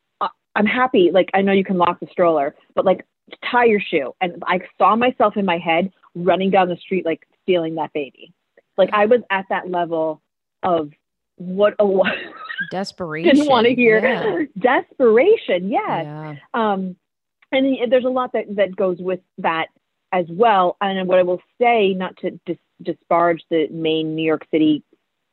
[0.54, 1.10] I'm happy.
[1.12, 3.04] Like, I know you can lock the stroller, but like,
[3.50, 4.14] tie your shoe.
[4.20, 8.32] And I saw myself in my head running down the street, like stealing that baby.
[8.76, 10.20] Like, I was at that level
[10.62, 10.90] of
[11.36, 12.12] what a what
[12.72, 13.36] Desperation.
[13.36, 14.44] didn't want to hear Yeah.
[14.58, 15.70] desperation.
[15.70, 16.04] Yes.
[16.04, 16.34] yeah.
[16.54, 16.96] Um,
[17.52, 19.66] and there's a lot that, that goes with that
[20.12, 20.76] as well.
[20.80, 24.82] And what I will say, not to dis- disparage the main New York City,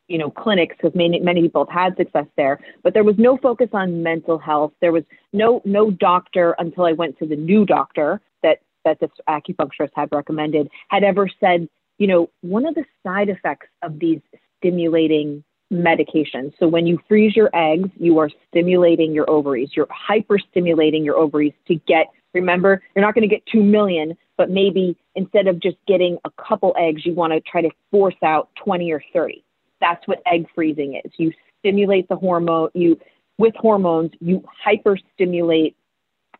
[0.07, 3.37] you know, clinics, because many many people have had success there, but there was no
[3.37, 4.73] focus on mental health.
[4.81, 9.11] There was no no doctor until I went to the new doctor that that this
[9.27, 14.19] acupuncturist had recommended had ever said, you know, one of the side effects of these
[14.59, 16.53] stimulating medications.
[16.59, 19.69] So when you freeze your eggs, you are stimulating your ovaries.
[19.75, 24.15] You're hyper stimulating your ovaries to get, remember, you're not going to get 2 million,
[24.37, 28.15] but maybe instead of just getting a couple eggs, you want to try to force
[28.23, 29.44] out 20 or 30.
[29.85, 31.11] That's what egg freezing is.
[31.17, 32.99] You stimulate the hormone, you,
[33.37, 35.75] with hormones, you hyper stimulate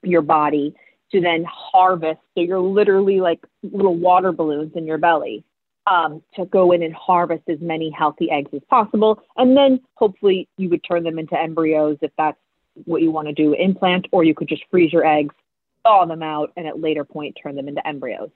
[0.02, 0.74] your body
[1.12, 2.20] to then harvest.
[2.34, 5.44] So you're literally like little water balloons in your belly
[5.86, 9.22] um, to go in and harvest as many healthy eggs as possible.
[9.38, 12.40] And then hopefully you would turn them into embryos if that's
[12.86, 15.36] what you want to do, implant, or you could just freeze your eggs,
[15.84, 18.32] thaw them out, and at later point turn them into embryos.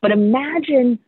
[0.00, 1.00] But imagine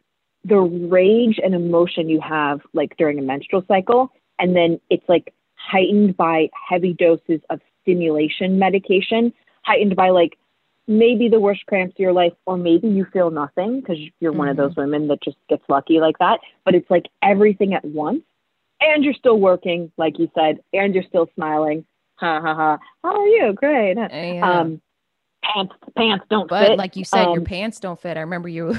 [0.45, 5.33] the rage and emotion you have like during a menstrual cycle, and then it's like
[5.55, 10.39] heightened by heavy doses of stimulation medication, heightened by like
[10.87, 14.49] maybe the worst cramps of your life, or maybe you feel nothing because you're one
[14.49, 16.41] of those women that just gets lucky like that.
[16.65, 18.23] But it's like everything at once,
[18.81, 21.87] and you're still working, like you said, and you're still smiling.
[22.17, 22.79] Ha ha ha.
[23.03, 23.53] How are you?
[23.55, 23.97] Great.
[23.97, 24.61] Yeah.
[24.61, 24.81] Um,
[25.43, 26.49] pants pants don't fit.
[26.51, 26.79] but fit.
[26.79, 28.17] like you said, your Um, pants don't fit.
[28.17, 28.77] I remember you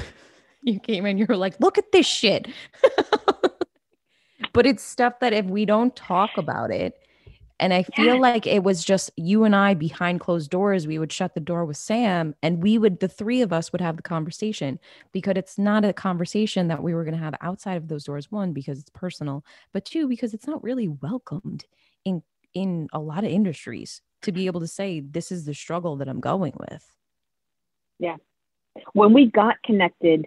[0.66, 2.48] you came in, you were like, look at this shit.
[4.52, 6.94] but it's stuff that if we don't talk about it,
[7.58, 8.20] and I feel Yeah.
[8.20, 10.86] like it was just you and I behind closed doors.
[10.86, 13.80] We would shut the door with Sam and we would, the three of us would
[13.80, 14.78] have the conversation
[15.12, 18.30] because it's not a conversation that we were going to have outside of those doors.
[18.30, 21.64] One, because it's personal, but two, because it's not really welcomed
[22.04, 25.96] in, in a lot of industries to be able to say, this is the struggle
[25.96, 26.86] that I'm going with.
[27.98, 28.16] Yeah.
[28.92, 30.26] When we got connected,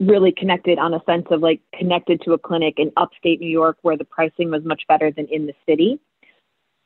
[0.00, 3.78] really connected on a sense of like connected to a clinic in upstate New York
[3.82, 5.98] where the pricing was much better than in the city.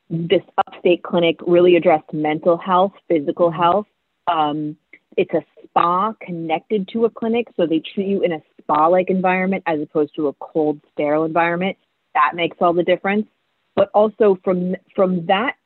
[0.08, 3.56] This upstate clinic really addressed mental health, physical Mhm.
[3.56, 3.86] health.
[4.26, 4.76] Um,
[5.16, 9.64] it's a spa connected to a clinic, so they treat you in a spa-like environment
[9.66, 11.76] as opposed to a cold, sterile environment.
[12.14, 13.26] That makes all the difference.
[13.74, 15.56] But also from from that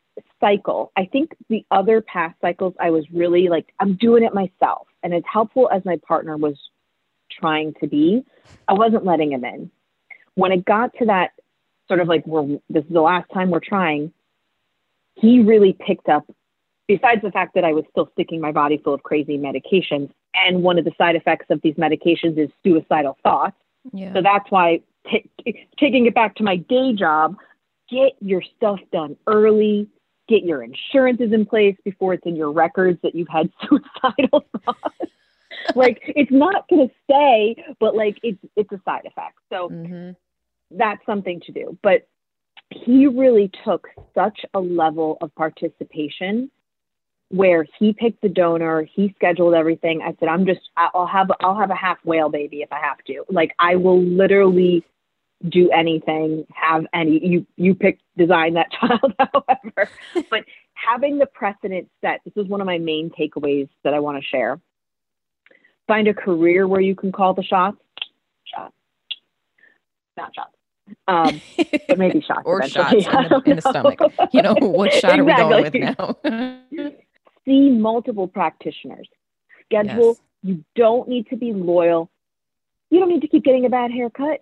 [0.41, 4.89] cycle, I think the other past cycles, I was really like, I'm doing it myself.
[5.03, 6.57] And as helpful as my partner was
[7.39, 8.25] trying to be,
[8.69, 9.71] I wasn't letting him in.
[10.35, 11.31] When it got to that
[11.89, 14.13] sort of like, we're, this is the last time we're trying,
[15.15, 16.27] he really picked up,
[16.89, 20.11] besides the fact that I was still sticking my body full of crazy medications.
[20.35, 23.57] And one of the side effects of these medications is suicidal thoughts.
[23.93, 24.13] Yeah.
[24.15, 25.31] So that's why t-
[25.79, 27.37] taking it back to my day job,
[27.91, 29.89] get your stuff done early,
[30.29, 35.13] get your insurances in place before it's in your records that you've had suicidal thoughts.
[35.75, 39.39] like it's not going to stay, but like it's it's a side effect.
[39.51, 40.11] So hmm
[40.71, 41.79] that's something to do.
[41.83, 42.07] But
[42.71, 46.51] he really took such a level of participation
[47.31, 50.03] where he picked the donor, he scheduled everything.
[50.03, 52.99] I said, I'm just, I'll have, I'll have a half whale baby if I have
[53.07, 53.25] to.
[53.29, 54.85] Like I will literally
[55.49, 59.91] do anything, have any, you, you pick, design that child, however,
[60.31, 64.23] but having the precedent set, this is one of my main takeaways that I want
[64.23, 64.61] to share.
[65.87, 67.77] Find a career where you can call the shots,
[68.45, 68.75] shots,
[70.17, 70.51] not shots.
[71.09, 71.41] Um,
[71.89, 73.03] but maybe shots or eventually.
[73.03, 74.01] shots in the, in the stomach.
[74.33, 76.17] You know, what shot are we going with now?
[77.45, 79.09] See multiple practitioners.
[79.67, 80.09] Schedule.
[80.09, 80.21] Yes.
[80.43, 82.11] You don't need to be loyal.
[82.91, 84.41] You don't need to keep getting a bad haircut.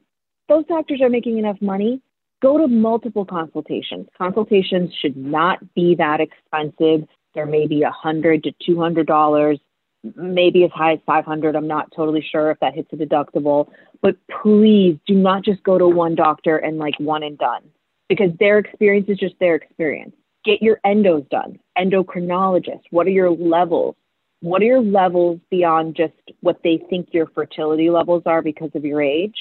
[0.49, 2.01] Those doctors are making enough money.
[2.43, 4.09] Go to multiple consultations.
[4.19, 7.09] Consultations should not be that expensive.
[7.35, 9.61] There may be a hundred to two hundred dollars,
[10.17, 11.57] maybe as high as five hundred.
[11.57, 13.69] I'm not totally sure if that hits a deductible.
[14.01, 17.63] But please do not just go to one doctor and like one and done
[18.09, 20.15] because their experience is just their experience.
[20.45, 21.59] Get your endos done.
[21.79, 22.83] Endocrinologist.
[22.91, 23.95] What are your levels?
[24.41, 28.85] What are your levels beyond just what they think your fertility levels are because of
[28.85, 29.37] your age?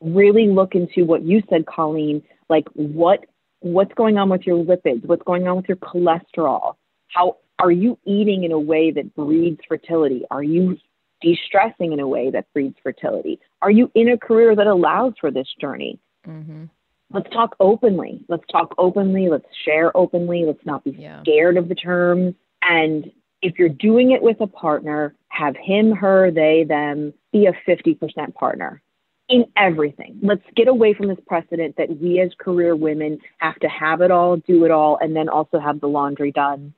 [0.00, 3.26] Really look into what you said, Colleen, like what
[3.60, 6.76] what's going on with your lipids, what's going on with your cholesterol.
[7.08, 10.24] How are you eating in a way that breeds fertility?
[10.30, 10.78] Are you
[11.20, 13.40] de-stressing in a way that breeds fertility?
[13.62, 15.98] Are you in a career that allows for this journey?
[16.24, 16.64] hmm
[17.10, 18.22] Let's talk openly.
[18.28, 19.30] Let's talk openly.
[19.30, 20.44] Let's share openly.
[20.44, 21.22] Let's not be Yeah.
[21.22, 22.34] scared of the terms.
[22.60, 27.54] And if you're doing it with a partner, have him, her, they, them be a
[27.66, 28.82] 50% partner
[29.30, 30.18] in everything.
[30.22, 34.10] Let's get away from this precedent that we as career women have to have it
[34.10, 36.74] all, do it all, and then also have the laundry done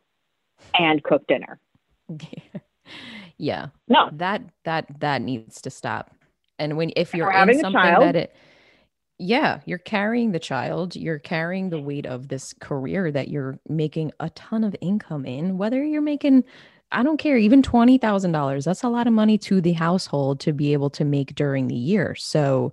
[0.78, 1.58] and cook dinner.
[3.38, 3.68] yeah.
[3.88, 6.14] No, that that that needs to stop
[6.60, 8.04] and when if you're having in something child.
[8.04, 8.36] that it
[9.18, 14.12] yeah you're carrying the child you're carrying the weight of this career that you're making
[14.20, 16.44] a ton of income in whether you're making
[16.92, 20.72] i don't care even $20000 that's a lot of money to the household to be
[20.72, 22.72] able to make during the year so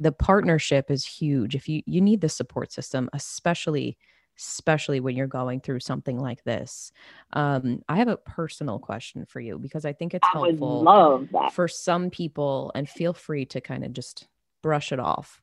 [0.00, 3.96] the partnership is huge if you you need the support system especially
[4.38, 6.92] especially when you're going through something like this
[7.32, 11.28] um, i have a personal question for you because i think it's I helpful love
[11.32, 11.52] that.
[11.52, 14.28] for some people and feel free to kind of just
[14.62, 15.40] brush it off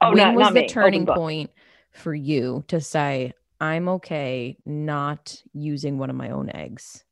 [0.00, 0.68] Oh, when not- was not the me.
[0.68, 1.50] turning point
[1.92, 7.04] for you to say i'm okay not using one of my own eggs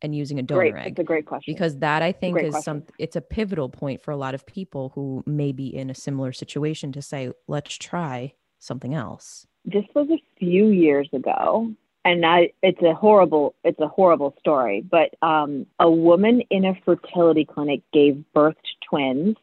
[0.00, 0.76] and using a donor Great.
[0.86, 1.52] egg It's a great question.
[1.52, 4.92] because that i think is some it's a pivotal point for a lot of people
[4.94, 10.08] who may be in a similar situation to say let's try something else this was
[10.10, 11.70] a few years ago
[12.04, 16.74] and I, it's a horrible it's a horrible story but um, a woman in a
[16.84, 19.36] fertility clinic gave birth to twins.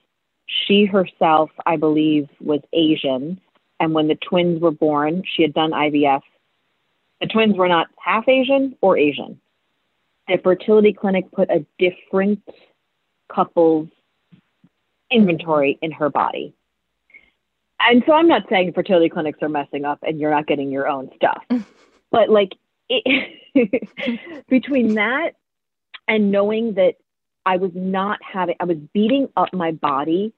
[0.47, 3.39] She herself i believe was asian
[3.79, 6.21] and when the twins were born she had done ivf
[7.21, 9.39] the twins were not half asian or asian.
[10.27, 12.41] The fertility clinic put a different
[13.31, 13.89] couple's
[15.11, 16.54] inventory in her body
[17.79, 20.87] and so I'm not saying fertility clinics are messing up and you're not getting your
[20.87, 21.43] own stuff,
[22.11, 22.53] but like
[22.89, 23.39] it,
[24.49, 25.31] between that
[26.07, 26.95] and knowing that
[27.45, 30.33] I was not having, I was beating up my body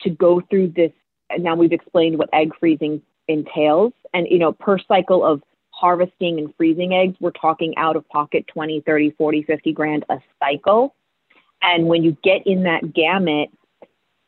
[0.00, 0.92] to go through this.
[1.30, 3.92] And now we've explained what egg freezing entails.
[4.12, 8.46] And, you know, per cycle of harvesting and freezing eggs, we're talking out of pocket
[8.48, 10.94] 20, 30, 40, 50 grand a cycle.
[11.62, 13.50] And when you get in that gamut,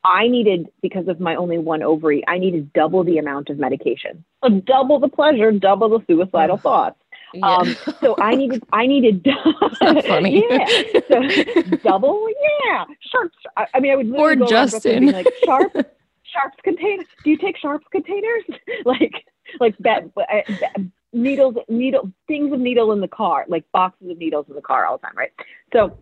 [0.06, 4.24] I needed, because of my only one ovary, I needed double the amount of medication.
[4.42, 6.62] So double the pleasure, double the suicidal Ugh.
[6.62, 7.00] thoughts.
[7.42, 9.26] Um, so I needed, I needed,
[9.78, 10.66] funny yeah.
[11.08, 12.26] So double,
[12.64, 12.84] yeah.
[13.10, 13.36] Sharps.
[13.56, 15.12] I, I mean, I would literally Poor go around Brooklyn Justin.
[15.12, 15.72] like sharp,
[16.32, 17.06] sharps containers.
[17.24, 18.44] Do you take sharps containers?
[18.84, 19.12] like,
[19.60, 20.22] like that, uh,
[20.60, 24.62] that needles, needle things of needle in the car, like boxes of needles in the
[24.62, 25.32] car all the time, right?
[25.72, 25.98] So,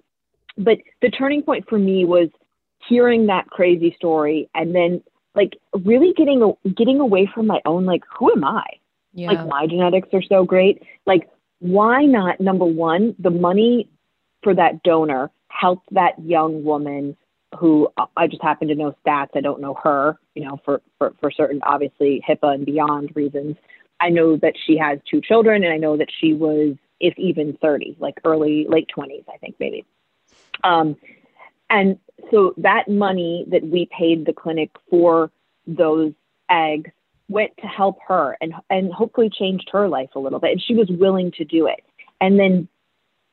[0.57, 2.29] but the turning point for me was
[2.89, 5.03] hearing that crazy story and then
[5.35, 8.65] like really getting getting away from my own like who am I?
[9.13, 10.83] yeah Like my genetics are so great.
[11.07, 11.29] Like
[11.61, 13.89] why not number 1 the money
[14.43, 17.17] for that donor helped that young woman
[17.59, 19.31] who I just happen to know stats.
[19.35, 23.57] I don't know her, you know, for, for, for certain, obviously HIPAA and beyond reasons.
[24.01, 27.57] I know that she has two children and I know that she was, if even
[27.61, 29.85] 30, like early, late 20s, I think maybe.
[30.63, 30.97] Um,
[31.71, 31.99] and
[32.31, 35.31] so that money that we paid the clinic for
[35.67, 36.13] those
[36.51, 36.91] eggs
[37.29, 40.53] went to help her and, and hopefully changed her life a little bit.
[40.53, 41.83] And she was willing to do it.
[42.21, 42.69] And then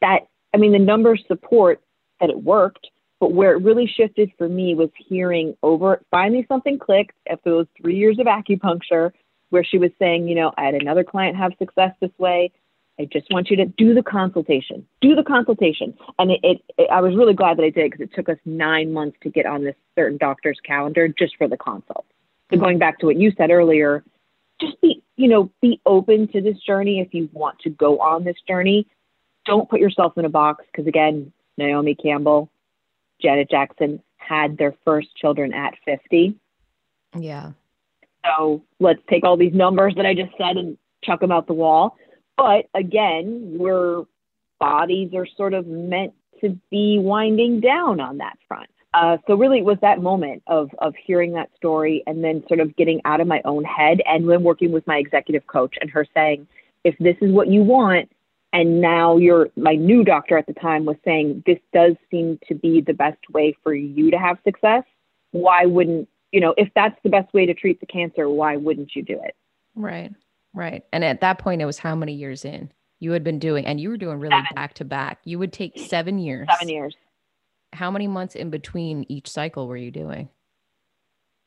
[0.01, 1.81] that, I mean, the numbers support
[2.19, 2.87] that it worked.
[3.19, 7.67] But where it really shifted for me was hearing over, finally something clicked after those
[7.79, 9.11] three years of acupuncture,
[9.51, 12.51] where she was saying, you know, I had another client have success this way.
[13.01, 15.97] I just want you to do the consultation, do the consultation.
[16.19, 18.37] And it, it, it I was really glad that I did because it took us
[18.45, 22.05] nine months to get on this certain doctor's calendar just for the consult.
[22.51, 24.03] So going back to what you said earlier,
[24.59, 28.23] just be, you know, be open to this journey if you want to go on
[28.23, 28.85] this journey.
[29.45, 32.51] Don't put yourself in a box because again, Naomi Campbell,
[33.19, 36.35] Janet Jackson had their first children at 50.
[37.17, 37.53] Yeah.
[38.23, 41.53] So let's take all these numbers that I just said and chuck them out the
[41.53, 41.97] wall.
[42.41, 44.01] But again, we're
[44.59, 48.71] bodies are sort of meant to be winding down on that front.
[48.95, 52.59] Uh, so really, it was that moment of of hearing that story and then sort
[52.59, 55.91] of getting out of my own head and then working with my executive coach and
[55.91, 56.47] her saying,
[56.83, 58.09] if this is what you want,
[58.53, 62.55] and now you're my new doctor at the time was saying this does seem to
[62.55, 64.83] be the best way for you to have success.
[65.29, 68.27] Why wouldn't you know if that's the best way to treat the cancer?
[68.27, 69.35] Why wouldn't you do it?
[69.75, 70.11] Right.
[70.53, 70.83] Right.
[70.91, 73.79] And at that point, it was how many years in you had been doing, and
[73.79, 74.55] you were doing really Seven.
[74.55, 75.19] back to back.
[75.23, 76.47] You would take seven years.
[76.51, 76.95] Seven years.
[77.73, 80.29] How many months in between each cycle were you doing?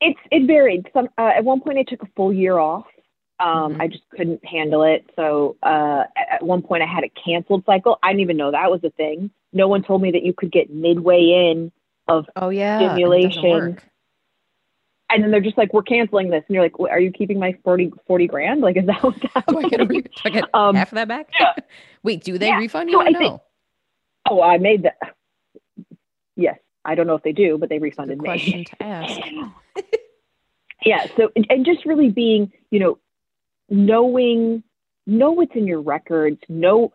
[0.01, 0.89] It's it varied.
[0.91, 2.85] Some uh, at one point I took a full year off.
[3.39, 3.81] Um, Mhm.
[3.81, 5.09] I just couldn't handle it.
[5.15, 7.99] So uh, at one point I had a canceled cycle.
[8.01, 9.29] I didn't even know that was a thing.
[9.53, 11.71] No one told me that you could get midway in
[12.07, 13.77] of, Oh yeah, Stimulation.
[15.09, 17.55] And then they're just like, "We're canceling this," and you're like, "Are you keeping my
[17.63, 18.61] 40, 40 grand?
[18.61, 21.07] Like, is that what's Do I get, re- do I get Um, half of that
[21.07, 21.29] back?
[21.39, 21.53] yeah.
[22.03, 22.57] Wait, do they Yeah.
[22.59, 23.03] refund So you?
[23.03, 23.19] or I no?
[23.19, 23.41] think-
[24.29, 24.97] Oh, I made that.
[26.35, 28.25] Yes, I don't know if they do, but they good refunded me.
[28.25, 29.19] question to ask.
[30.85, 32.97] yeah so and, and just really being you know
[33.69, 34.61] knowing
[35.07, 36.91] know what's in your records know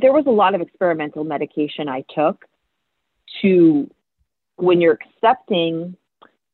[0.00, 2.44] there was a lot of experimental medication i took
[3.42, 3.88] to
[4.56, 5.96] when you're accepting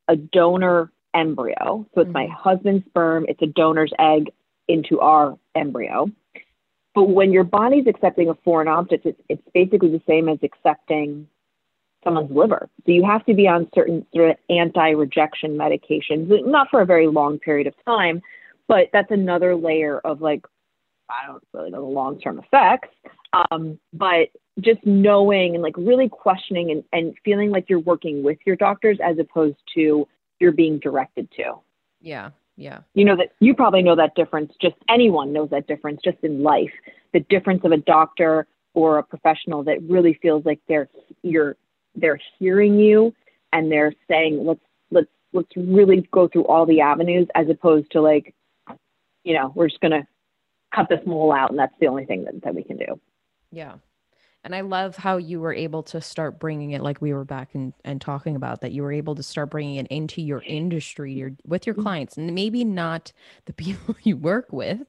[0.08, 2.30] a donor embryo so it's my Mhm.
[2.30, 4.30] husband's sperm it's a donor's egg
[4.68, 6.10] into our embryo
[6.94, 11.28] but when your body's accepting a foreign object it's, it's basically the same as accepting
[12.04, 12.68] someone's liver.
[12.86, 17.08] So you have to be on certain sort of anti-rejection medications, not for a very
[17.08, 18.22] long period of time,
[18.68, 20.44] but that's another layer of like,
[21.10, 22.88] I don't really know the long-term effects,
[23.50, 24.28] um, but
[24.60, 28.98] just knowing and like really questioning and, and feeling like you're working with your doctors
[29.02, 30.06] as opposed to
[30.40, 31.54] you're being directed to.
[32.00, 34.52] Yeah, yeah, You know that you probably know that difference.
[34.60, 36.72] Just anyone knows that difference just in life.
[37.12, 40.88] The difference of a doctor or a professional that really feels like they're
[41.22, 41.56] you're
[41.96, 43.14] they're hearing you
[43.52, 44.60] and they're saying let's
[44.90, 48.34] let's let's really go through all the avenues as opposed to like
[49.24, 50.06] you know we're just gonna
[50.74, 53.00] cut this mole out and that's the only thing that, that we can do.
[53.50, 53.74] yeah.
[54.44, 57.54] And I love how you were able to start bringing it, like we were back
[57.54, 58.72] and, and talking about that.
[58.72, 61.82] You were able to start bringing it into your industry, your with your Mhm.
[61.82, 63.10] clients, and maybe not
[63.46, 64.80] the people you work with,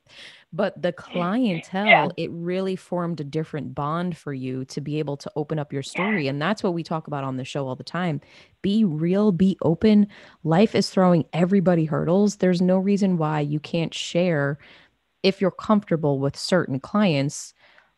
[0.52, 2.12] but the clientele.
[2.18, 2.24] Yeah.
[2.26, 5.84] It really formed a different bond for you to be able to open up your
[5.84, 8.20] story, and that's what we talk about on the show all the time.
[8.62, 10.08] Be real, be open.
[10.44, 12.38] Life is throwing everybody hurdles.
[12.38, 14.58] There's no reason why you can't share
[15.24, 17.54] if you're comfortable with certain clients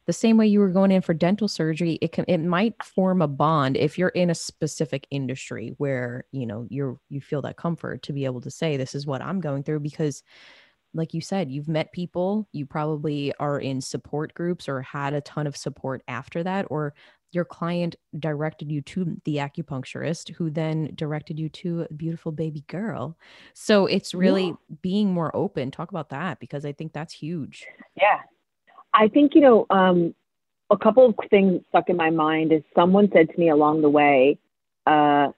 [0.07, 3.21] the same way you were going in for dental surgery it can it might form
[3.21, 7.57] a bond if you're in a specific industry where you know you're you feel that
[7.57, 10.23] comfort to be able to say this is what i'm going through because
[10.93, 15.21] like you said you've met people you probably are in support groups or had a
[15.21, 16.93] ton of support after that or
[17.31, 22.63] your client directed you to the acupuncturist who then directed you to a beautiful baby
[22.67, 23.17] girl.
[23.53, 25.69] So it's really being more open.
[25.69, 27.65] Talk about that because i think that's huge.
[27.95, 28.21] Yeah.
[28.93, 30.15] I think, you know, um,
[30.69, 33.89] a couple of things stuck in my mind is someone said to me along the
[33.89, 34.37] way,
[34.85, 35.29] uh,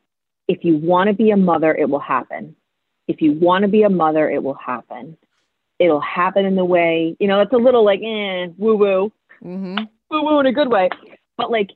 [0.47, 2.55] if you want to be a mother, it will happen.
[3.07, 5.17] If you want to be a mother, it will happen.
[5.77, 9.11] It'll happen in the way, you know, it's a little like, eh, woo woo,
[9.43, 9.77] mm-hmm.
[10.09, 10.89] woo woo in a good way.
[11.37, 11.69] But like,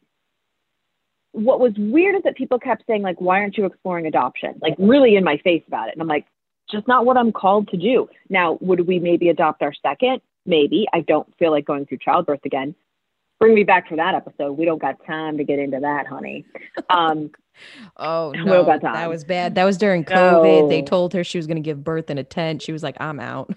[1.32, 4.59] what was weird is that people kept saying, like, why aren't you exploring adoption?
[4.61, 5.93] Like, really in my face about it.
[5.93, 6.26] And I'm like,
[6.71, 8.07] just not what I'm called to do.
[8.30, 10.21] Now, would we maybe adopt our second?
[10.46, 10.86] Maybe.
[10.94, 12.76] I don't feel like going through childbirth again.
[13.39, 14.54] Bring me back for that episode.
[14.54, 16.46] We don't got time to get into that, honey.
[16.89, 17.32] Um,
[17.98, 19.54] Oh no, that was bad.
[19.54, 20.70] That was during COVID.
[20.70, 22.64] They told her she was going to give birth in a tent.
[22.64, 23.54] She was like, "I'm out."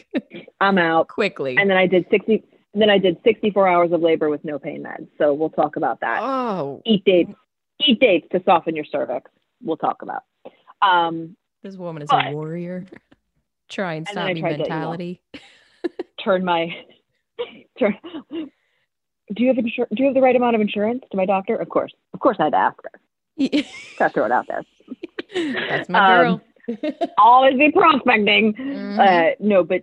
[0.60, 1.06] I'm out.
[1.06, 1.56] Quickly.
[1.56, 2.42] And then I did 60.
[2.74, 5.06] Then I did 64 hours of labor with no pain meds.
[5.18, 6.18] So we'll talk about that.
[6.20, 7.30] oh, Eat dates.
[7.86, 9.30] Eat dates to soften your cervix.
[9.62, 10.24] We'll talk about.
[10.82, 12.86] Um, this woman is But- a warrior.
[13.68, 15.22] Try and stop me mentality.
[16.22, 16.68] Turn my
[17.78, 17.96] turn.
[18.30, 21.56] Do you have insur- Do you have the right amount of insurance to my doctor?
[21.56, 23.00] Of course, of course, I had to ask her.
[23.98, 24.64] Gotta throw it out there.
[25.68, 26.40] That's my Um, girl.
[27.18, 28.52] Always be prospecting.
[28.54, 28.98] Mhm.
[28.98, 29.82] Uh, no, but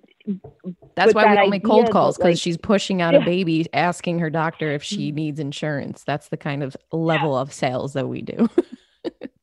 [0.96, 3.22] That's but why we that don't make cold calls because like- she's pushing out Yeah.
[3.22, 6.04] A baby, asking her doctor if she needs insurance.
[6.04, 8.50] That's the kind of level of sales that we do.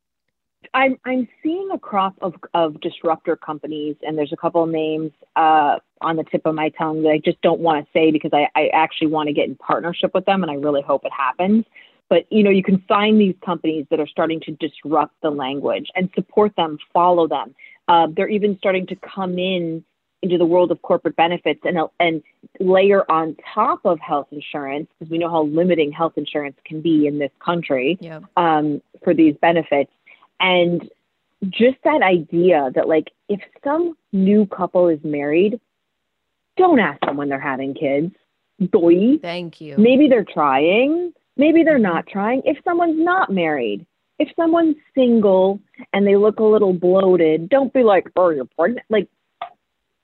[0.74, 5.12] I'm I'm seeing a crop of of disruptor companies, and there's a couple of names
[5.36, 8.30] uh, on the tip of my tongue that I just don't want to say because
[8.32, 11.12] I, I actually want to get in partnership with them, and I really hope it
[11.12, 11.64] happens.
[12.08, 15.88] But you know, you can find these companies that are starting to disrupt the language
[15.94, 17.54] and support them, follow them.
[17.88, 19.84] Uh, they're even starting to come in
[20.22, 22.22] into the world of corporate benefits and and
[22.60, 27.06] layer on top of health insurance because we know how limiting health insurance can be
[27.06, 28.20] in this country yeah.
[28.36, 29.90] um, for these benefits.
[30.43, 30.90] And
[31.49, 35.59] just that idea that, like, if some new couple is married,
[36.57, 38.14] don't ask them when they're having kids.
[38.61, 39.76] Boy, Thank you.
[39.78, 42.43] maybe they're trying, maybe they're not trying.
[42.45, 43.86] If someone's not married,
[44.18, 45.59] if someone's single
[45.93, 48.84] and they look a little bloated, don't be like, oh, you're pregnant.
[48.90, 49.09] Like,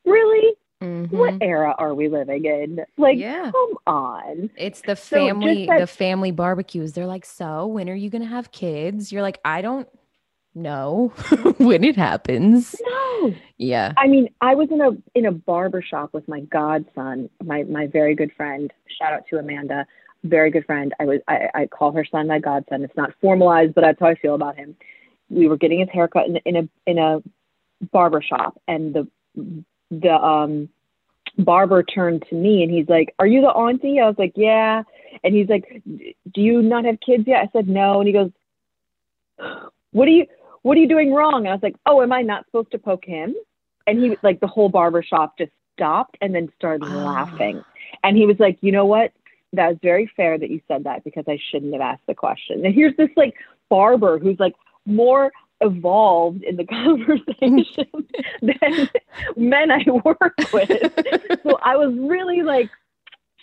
[0.04, 0.54] really?
[0.82, 1.10] Mhm.
[1.10, 2.84] What era are we living in?
[2.96, 3.50] Like, Yeah.
[3.52, 4.50] come on.
[4.56, 6.92] It's the So family, that- the family barbecues.
[6.92, 9.12] They're like, so when are you gonna have kids?
[9.12, 9.88] You're like, I don't
[10.62, 11.08] know
[11.58, 12.76] when it happens.
[12.84, 13.34] No.
[13.56, 13.92] Yeah.
[13.96, 17.86] I mean, I was in a in a barber shop with my godson, my my
[17.86, 18.72] very good friend.
[18.98, 19.86] Shout out to Amanda,
[20.24, 20.94] very good friend.
[21.00, 22.84] I was I, I call her son my godson.
[22.84, 24.76] It's not formalized, but that's how I feel about him.
[25.30, 27.22] We were getting his haircut in, in a in a
[27.92, 29.08] barber shop, and the
[29.90, 30.68] the um
[31.38, 34.82] barber turned to me and he's like, "Are you the auntie?" I was like, "Yeah,"
[35.22, 38.30] and he's like, "Do you not have kids yet?" I said, "No," and he goes,
[39.92, 40.26] "What are you?"
[40.62, 41.40] What are you doing wrong?
[41.40, 43.34] And I was like, oh, am I not supposed to poke him?
[43.86, 47.04] And he like the whole barber shop just stopped and then started Ah.
[47.04, 47.62] laughing.
[48.04, 49.12] And he was like, you know what?
[49.54, 52.64] That was very fair that you said that because I shouldn't have asked the question.
[52.66, 53.34] And here's this like
[53.70, 54.54] barber who's like
[54.84, 58.06] more evolved in the conversation
[58.42, 58.88] than
[59.36, 60.70] men I work with.
[61.42, 62.68] so I was really like,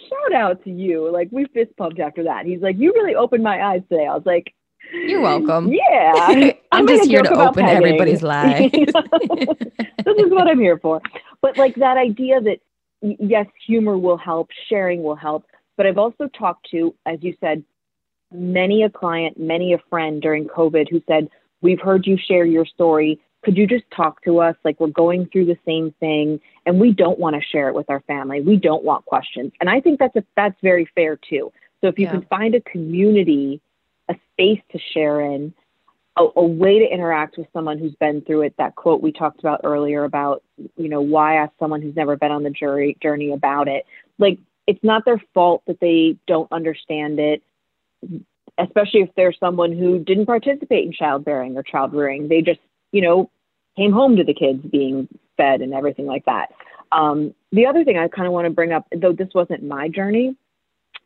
[0.09, 1.09] shout out to you.
[1.11, 2.45] Like we fist pumped after that.
[2.45, 4.05] He's like, you really opened my eyes today.
[4.05, 4.53] I was like,
[4.91, 5.71] You're welcome.
[5.71, 6.51] Yeah.
[6.71, 7.77] I'm just here to open pegging.
[7.77, 8.71] everybody's lives.
[8.71, 11.01] this is what I'm here for.
[11.41, 12.59] But like that idea that
[13.01, 15.45] yes, humor will help, sharing will help.
[15.77, 17.63] But I've also talked to, as you said,
[18.31, 21.29] many a client, many a friend during COVID who said,
[21.61, 23.19] We've heard you share your story.
[23.43, 24.55] Could you just talk to us?
[24.63, 27.89] Like we're going through the same thing and we don't want to share it with
[27.89, 28.41] our family.
[28.41, 29.51] We don't want questions.
[29.59, 31.51] And I think that's a, that's very fair too.
[31.81, 32.11] So if you Yeah.
[32.13, 33.61] can find a community,
[34.35, 35.53] space to share in,
[36.17, 38.53] a, a way to interact with someone who's been through it.
[38.57, 40.43] That quote we talked about earlier about,
[40.77, 43.85] you know, why ask someone who's never been on the jury journey about it?
[44.17, 47.43] Like, it's not their fault that they don't understand it,
[48.57, 52.27] especially if they're someone who didn't participate in childbearing or child rearing.
[52.27, 52.61] They just,
[52.91, 53.29] you know,
[53.77, 55.07] came home to the kids being
[55.37, 56.47] fed and everything like that.
[56.91, 59.89] Um, the other thing I kind of want to bring up, though this wasn't my
[59.89, 60.35] journey,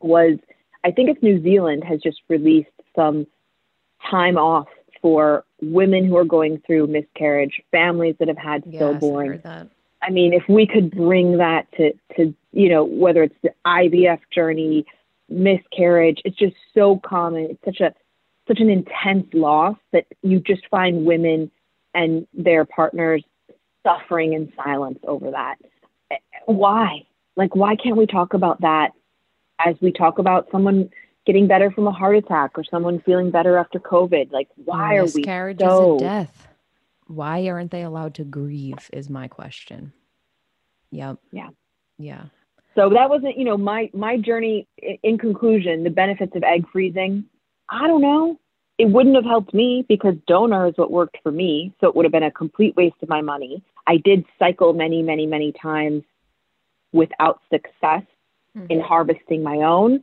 [0.00, 0.38] was
[0.84, 3.26] I think it's New Zealand has just released some
[4.10, 4.68] time off
[5.02, 9.42] for women who are going through miscarriage, families that have had Yes, I stillborn.
[10.02, 14.20] I mean, if we could bring that to, to you know, whether it's the IVF
[14.34, 14.86] journey,
[15.28, 17.48] miscarriage, it's just so common.
[17.50, 17.94] It's such a
[18.48, 21.50] such an intense loss that you just find women
[21.94, 23.22] and their partners
[23.84, 25.56] suffering in silence over that.
[26.10, 26.16] Eh,
[26.46, 27.06] why?
[27.36, 28.90] Like, why can't we talk about that
[29.64, 30.90] as we talk about someone
[31.26, 34.32] getting better from a heart attack or someone feeling better after COVID?
[34.32, 35.22] Like, why are we
[35.58, 36.48] so a death.
[37.06, 38.88] Why aren't they allowed to grieve?
[38.92, 39.92] Is my question.
[40.90, 41.18] Yep.
[41.32, 41.48] Yeah.
[41.98, 42.24] Yeah.
[42.74, 44.66] So that wasn't, you know, my my journey.
[45.02, 47.24] In conclusion, the benefits of egg freezing.
[47.68, 48.38] I don't know.
[48.78, 51.74] It wouldn't have helped me because donor is what worked for me.
[51.80, 53.62] So it would have been a complete waste of my money.
[53.86, 56.02] I did cycle many, many, many times
[56.92, 58.02] without success
[58.54, 58.82] in Mhm.
[58.82, 60.02] harvesting my own,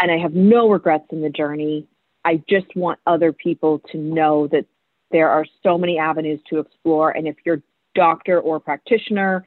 [0.00, 1.86] and I have no regrets in the journey.
[2.24, 4.66] I just want other people to know that
[5.10, 7.62] there are so many avenues to explore, and if your
[7.94, 9.46] doctor or practitioner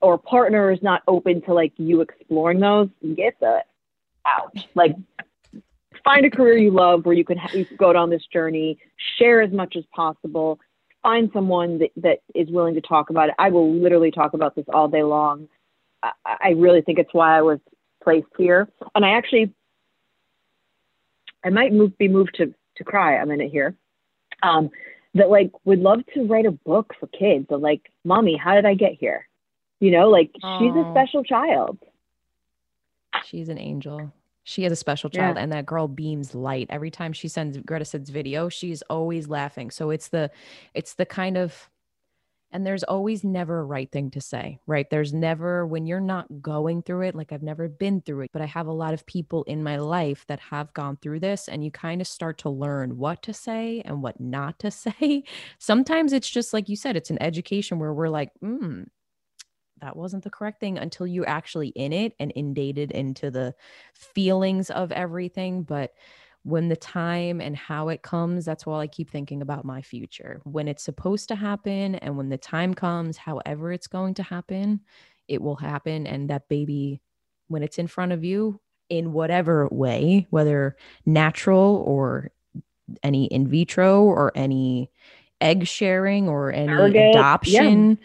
[0.00, 3.64] or partner is not open to like you exploring those, get the
[4.26, 4.56] out.
[4.74, 4.94] Like
[6.04, 8.78] find a career you love where you can, ha- you can go down this journey,
[9.18, 10.60] share as much as possible,
[11.02, 13.34] find someone that, that is willing to talk about it.
[13.38, 15.48] I will literally talk about this all day long.
[16.02, 17.58] I, I really think it's why I was
[18.02, 18.68] placed here.
[18.94, 19.52] And I actually,
[21.44, 23.74] I might move, be moved to, to cry a minute here.
[24.42, 24.70] Um,
[25.14, 28.66] that like would love to write a book for kids of like, mommy, how did
[28.66, 29.26] I get here?
[29.80, 31.78] You know, like she's a special child.
[33.24, 34.12] She's an angel.
[34.44, 35.20] She has a special Yeah.
[35.20, 38.48] child, and that girl beams light every time she sends Gretta sends video.
[38.48, 39.70] She's always laughing.
[39.70, 40.30] So it's the,
[40.74, 41.68] it's the kind of,
[42.50, 44.88] and there's always never a right thing to say, right?
[44.88, 47.14] There's never when you're not going through it.
[47.14, 49.76] Like I've never been through it, but I have a lot of people in my
[49.76, 53.34] life that have gone through this, and you kind of start to learn what to
[53.34, 55.24] say and what not to say.
[55.58, 58.84] Sometimes it's just like you said, it's an education where we're like, hmm,
[59.80, 63.54] that wasn't the correct thing until you're actually in it and inundated into the
[63.94, 65.62] feelings of everything.
[65.62, 65.92] But
[66.48, 70.40] when the time and how it comes, that's all I keep thinking about my future.
[70.44, 74.80] When it's supposed to happen and when the time comes, however it's going to happen,
[75.28, 76.06] it will happen.
[76.06, 77.02] And that baby,
[77.48, 80.74] when it's in front of you, in whatever way, whether
[81.04, 82.30] natural or
[83.02, 84.90] any in vitro or any
[85.42, 87.96] egg sharing or any Surrogate, yeah.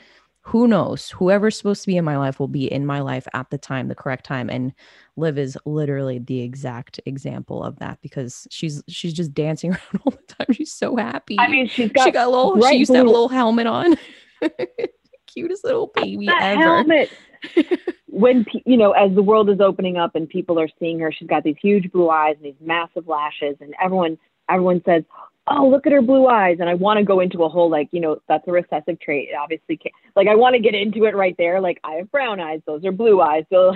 [0.45, 1.09] Who knows?
[1.09, 3.87] Whoever's supposed to be in my life will be in my life at the time,
[3.87, 4.49] the correct time.
[4.49, 4.73] And
[5.15, 10.11] Liv is literally the exact example of that because she's she's just dancing around all
[10.11, 10.53] the time.
[10.53, 11.39] She's so happy.
[11.39, 12.57] I mean, she's got she got a little.
[12.57, 13.95] bright She used to have a little helmet on.
[15.27, 16.61] Cutest little baby that ever.
[16.61, 17.09] helmet.
[18.07, 21.29] when you know, as the world is opening up and people are seeing her, she's
[21.29, 24.17] got these huge blue eyes and these massive lashes, and everyone
[24.49, 25.03] everyone says,
[25.47, 27.89] "Oh, look at her blue eyes." And I want to go into a whole like,
[27.91, 29.29] you know, that's a recessive trait.
[29.29, 31.61] It obviously, can't, like I want to get into it right there.
[31.61, 33.45] Like I have brown eyes; those are blue eyes.
[33.51, 33.75] So,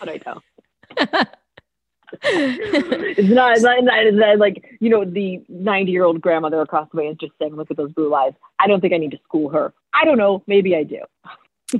[0.00, 0.40] but I know
[2.22, 6.20] it's not, it's not, it's not, it's not like you know the 90 year old
[6.20, 8.92] grandmother across the way is just saying, "Look at those blue eyes." I don't think
[8.92, 9.72] I need to school her.
[9.92, 10.42] I don't know.
[10.46, 11.00] Maybe I do.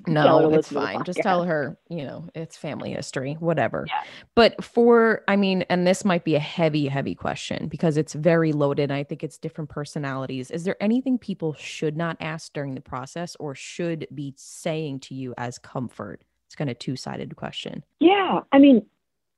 [0.06, 1.04] No, it's listen to the fine.
[1.04, 3.84] Just tell her, you know, it's family history, whatever.
[3.88, 4.02] Yeah.
[4.34, 8.52] But for, I mean, and this might be a heavy, heavy question because it's very
[8.52, 8.90] loaded.
[8.90, 10.50] I think it's different personalities.
[10.50, 15.14] Is there anything people should not ask during the process or should be saying to
[15.14, 16.22] you as comfort?
[16.46, 17.84] It's kind of two sided question.
[18.00, 18.84] Yeah, I mean,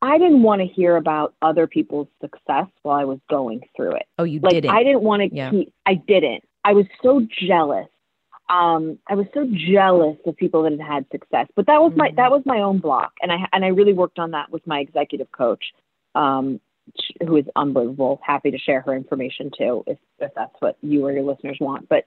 [0.03, 4.07] I didn't want to hear about other people's success while I was going through it.
[4.19, 4.71] Oh, you Like didn't.
[4.71, 5.51] I didn't want to Yeah.
[5.51, 5.73] keep.
[5.87, 6.45] I didn't.
[6.65, 7.87] I was so jealous.
[8.49, 11.49] Um, I was so jealous of people that had had success.
[11.57, 12.17] But that was my Mhm.
[12.17, 14.79] that was my own block, and I and I really worked on that with my
[14.81, 15.75] executive coach,
[16.15, 16.61] um,
[17.27, 18.21] who is unbelievable.
[18.23, 21.89] Happy to share her information too, if if that's what you or your listeners want.
[21.89, 22.05] But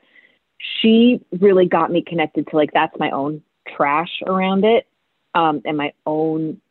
[0.57, 4.87] she really got me connected to like that's my own trash around it,
[5.35, 6.61] um, and my own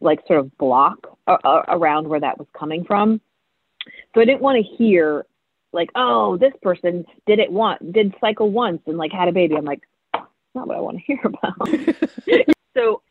[0.00, 3.20] like sort of block a- a- around where that was coming from.
[4.14, 5.26] So I didn't want to hear
[5.74, 9.56] like, oh, this person did it once, did cycle once, and like had a baby.
[9.56, 11.68] I'm like, that's not what I want to hear about.
[12.74, 13.02] so,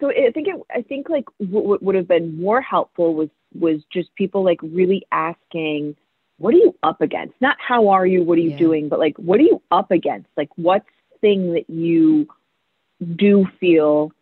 [0.00, 3.28] so I think it, I think like what what would have been more helpful was
[3.58, 5.96] was just people like really asking,
[6.38, 7.34] what are you up against?
[7.40, 8.58] Not how are you, what are you Yeah.
[8.58, 10.28] doing, but like what are you up against?
[10.36, 10.86] Like what's
[11.20, 12.28] thing that you
[13.16, 14.12] do feel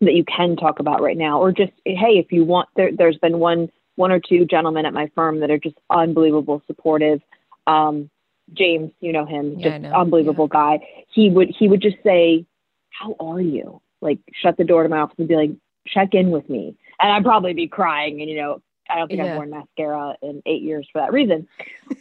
[0.00, 3.18] that you can talk about right now or just hey if you want there, there's
[3.18, 7.20] been one one or two gentlemen at my firm that are just unbelievable supportive.
[7.66, 8.08] Um
[8.54, 9.92] james you know him Yeah, just know.
[9.92, 10.80] unbelievable guy.
[11.12, 12.46] He would he would just say
[12.90, 13.82] how are you?
[14.00, 15.50] Like shut the door to my office and be like
[15.86, 16.76] check in with me.
[17.00, 19.32] And i'd probably be crying and you know i don't think Yeah.
[19.32, 21.48] i've worn mascara in eight years for that reason.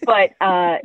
[0.06, 0.78] But uh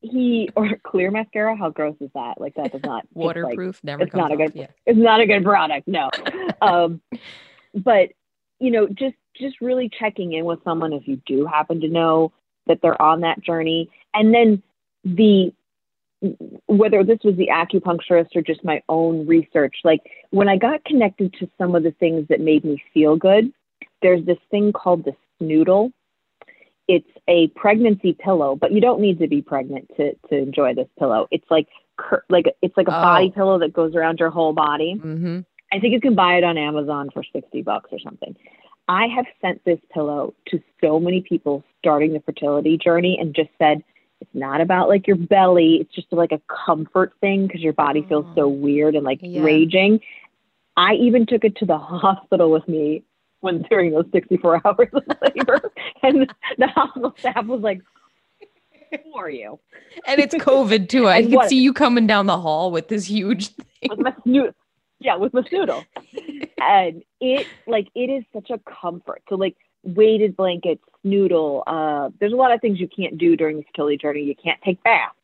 [0.00, 1.56] he or clear mascara?
[1.56, 2.40] How gross is that?
[2.40, 4.68] Like that does not it's like- Waterproof, never it's comes not a good- Yeah.
[4.86, 6.08] it's not a good product no.
[6.62, 7.00] Um
[7.74, 8.10] but
[8.60, 12.32] you know just just really checking in with someone if you do happen to know
[12.66, 14.62] that they're on that journey and then
[15.04, 15.52] the
[16.66, 21.32] whether this was the acupuncturist or just my own research like when i got connected
[21.34, 23.52] to some of the things that made me feel good
[24.02, 25.92] there's this thing called the snoodle
[26.86, 30.88] it's a pregnancy pillow but you don't need to be pregnant to to enjoy this
[30.98, 31.66] pillow it's like
[31.96, 33.02] cur- like it's like a Oh.
[33.02, 35.40] body pillow that goes around your whole body Mm-hmm.
[35.74, 38.36] I think you can buy it on Amazon for 60 bucks or something.
[38.88, 43.50] I have sent this pillow to so many people starting the fertility journey and just
[43.58, 43.82] said,
[44.20, 45.76] it's not about like your belly.
[45.80, 48.48] It's just like a comfort thing because your body feels so oh.
[48.48, 49.42] weird and like Yeah.
[49.42, 50.00] raging.
[50.76, 53.02] I even took it to the hospital with me
[53.40, 55.02] when during those 64 hours of
[55.36, 55.72] labor.
[56.02, 57.80] and the hospital staff was like,
[59.04, 59.58] who are you?
[60.06, 61.08] And it's COVID too.
[61.08, 63.90] I And can what- see you coming down the hall with this huge thing.
[63.90, 64.14] with my.
[65.04, 65.42] Yeah, with my
[66.60, 69.22] and it like it is such a comfort.
[69.28, 71.62] So like weighted blankets, snoodle.
[71.66, 74.22] Uh, there's a lot of things you can't do during the fertility journey.
[74.22, 75.14] You can't take baths.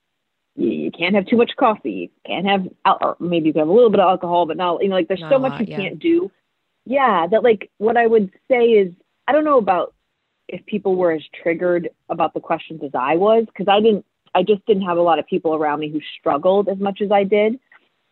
[0.57, 1.91] You, you can't have too much coffee.
[1.93, 4.57] You can't have, al- or maybe you can have a little bit of alcohol, but
[4.57, 5.77] not, you know, like there's Not so much lot, you yeah.
[5.77, 6.31] can't do.
[6.85, 8.93] Yeah, that like what I would say is,
[9.27, 9.95] I don't know about
[10.49, 14.43] if people were as triggered about the questions as I was, because I didn't, I
[14.43, 17.25] just didn't have a lot of people around me who struggled as much as I
[17.25, 17.61] did.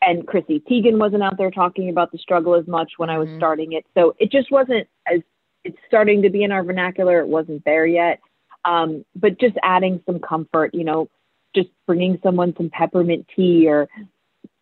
[0.03, 3.29] And Chrissy Teigen wasn't out there talking about the struggle as much when I was
[3.29, 3.37] Mhm.
[3.37, 3.87] starting it.
[3.95, 5.23] So it just wasn't as
[5.65, 7.19] it's starting to be in our vernacular.
[7.21, 8.21] It wasn't there yet.
[8.65, 11.09] Um, but just adding some comfort, you know,
[11.55, 13.89] just bringing someone some peppermint tea or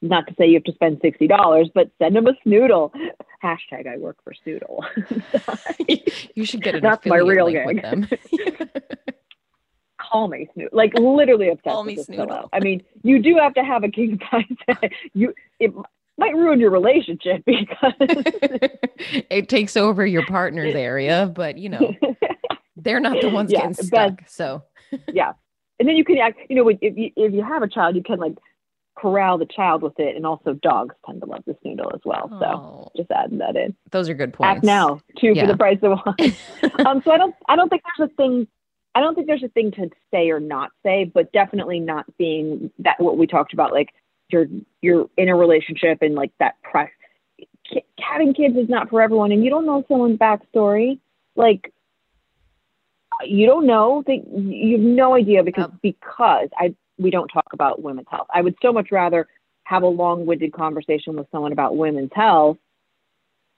[0.00, 2.92] not to say you have to spend $60, but send them a snoodle.
[3.42, 4.84] Hashtag I work for Snoodle.
[6.34, 8.06] you should get an That's my real them.
[10.14, 10.68] Call me Snoodle.
[10.72, 12.28] Like literally obsessed Call with me this Snoodle.
[12.28, 12.48] pillow.
[12.52, 14.44] I mean, you do have to have a king size.
[15.12, 15.72] you it
[16.16, 17.92] might ruin your relationship because
[19.28, 21.92] it takes over your partner's area, but you know,
[22.76, 24.22] they're not the ones Yeah, getting stuck.
[24.28, 24.62] So
[25.12, 25.32] yeah.
[25.80, 28.02] And then you can act, you know, if you, if you have a child, you
[28.04, 28.34] can like
[28.96, 30.14] corral the child with it.
[30.14, 32.28] And also dogs tend to love the snoodle as well.
[32.38, 33.74] So oh, just adding that in.
[33.90, 34.58] those are good points.
[34.58, 35.46] Act now, two Yeah.
[35.46, 36.86] for the price of one.
[36.86, 38.46] um, so I don't, I don't think there's a thing,
[38.94, 42.70] I don't think there's a thing to say or not say, but definitely not being
[42.78, 43.92] that what we talked about, like
[44.28, 44.46] you're,
[44.82, 46.90] you're in a relationship and like that press.
[47.68, 51.00] Ki- Having kids is not for everyone, and you don't know someone's backstory.
[51.34, 51.72] Like
[53.24, 57.82] you don't know that you have no idea because because I we don't talk about
[57.82, 58.28] women's health.
[58.32, 59.26] I would so much rather
[59.64, 62.58] have a long-winded conversation with someone about women's health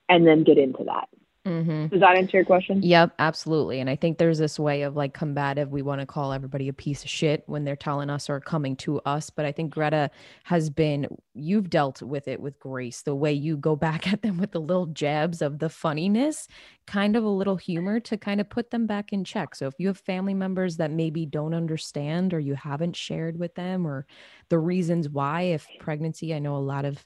[0.09, 1.09] and then get into that.
[1.47, 1.91] Mhm.
[1.91, 2.83] Does that answer your question?
[2.83, 3.79] Yep, absolutely.
[3.79, 5.71] And I think there's this way of like combative.
[5.71, 8.75] We want to call everybody a piece of shit when they're telling us or coming
[8.77, 9.31] to us.
[9.31, 10.11] But I think Gretta
[10.43, 13.01] has been, you've dealt with it with grace.
[13.03, 16.47] The way you go back at them with the little jabs of the funniness,
[16.87, 19.55] kind of a little humor to kind of put them back in check.
[19.55, 23.55] So if you have family members that maybe don't understand or you haven't shared with
[23.55, 24.05] them or
[24.49, 27.05] the reasons why, if pregnancy, I know a lot of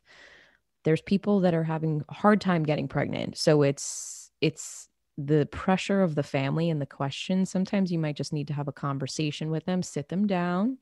[0.84, 6.02] there's people that are having a hard time getting pregnant so it's it's the pressure
[6.02, 9.52] of the family and the question sometimes you might just need to have a conversation
[9.52, 10.78] with them sit them down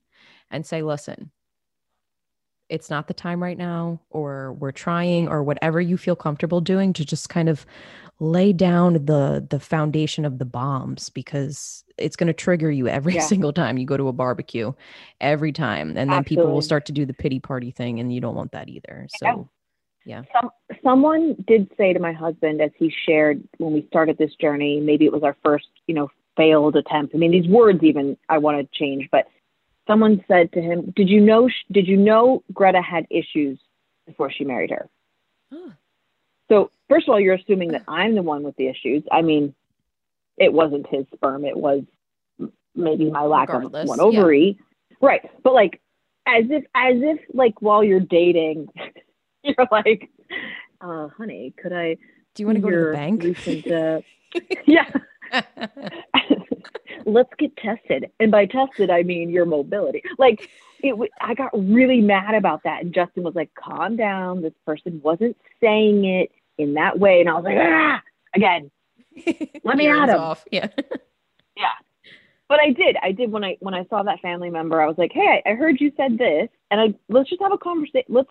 [0.52, 1.32] and say listen
[2.70, 6.94] it's not the time right now or we're trying or whatever you feel comfortable doing
[6.94, 7.66] to just kind of
[8.20, 13.14] lay down the the foundation of the bombs because it's going to trigger you every
[13.16, 13.22] Yeah.
[13.22, 14.74] single time you go to a barbecue
[15.22, 15.98] every time.
[15.98, 18.52] And then people will start to do the pity party thing and you don't want
[18.54, 19.08] that either.
[19.10, 19.50] So
[20.06, 20.24] Yeah.
[20.34, 20.50] Some
[20.84, 25.06] someone did say to my husband as he shared when we started this journey, maybe
[25.06, 27.14] it was our first, you know, failed attempt.
[27.14, 29.28] I mean, these words even I want to change, but
[29.88, 31.50] someone said to him, "Did you know?
[31.72, 33.60] Did you know Gretta had issues
[34.06, 34.90] before she married her?"
[35.52, 35.72] Huh.
[36.50, 39.04] So first of all, you're assuming that I'm the one with the issues.
[39.12, 39.54] I mean,
[40.38, 41.84] it wasn't his sperm; it was
[42.76, 44.20] maybe my lack Regardless, of one yeah.
[44.20, 44.60] ovary,
[45.02, 45.30] right?
[45.44, 45.82] But like,
[46.26, 48.70] as if, as if, like while you're dating,
[49.44, 50.10] you're like,
[50.82, 51.98] uh, "Honey, could I?"
[52.36, 54.02] do you want to go to the bank recent, uh,
[54.66, 54.90] yeah.
[57.06, 60.02] Let's get tested, and by tested I mean your mobility.
[60.18, 60.50] Like
[60.84, 64.42] it, w- I got really mad about that, and Justin was like, "Calm down.
[64.42, 68.02] This person wasn't saying it in that way," and I was like, "Ah!"
[68.36, 68.70] Again,
[69.64, 70.20] Let me at 'em.
[70.20, 70.46] off.
[70.52, 70.68] Yeah.
[72.48, 72.96] but I did.
[73.02, 74.82] I did when I when I saw that family member.
[74.82, 77.54] I was like, "Hey, I, I heard you said this, and I let's just have
[77.54, 78.04] a conversation.
[78.10, 78.30] Let's."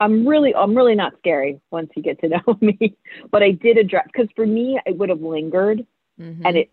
[0.00, 2.96] I'm really I'm really not scary once you get to know me,
[3.30, 5.86] but I did address because for me it would have lingered
[6.20, 6.42] Mhm.
[6.44, 6.70] and it,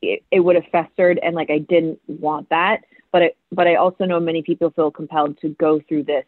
[0.00, 2.84] it it would have festered and like I didn't want that.
[3.10, 6.24] But it but I also know many people feel compelled to go through this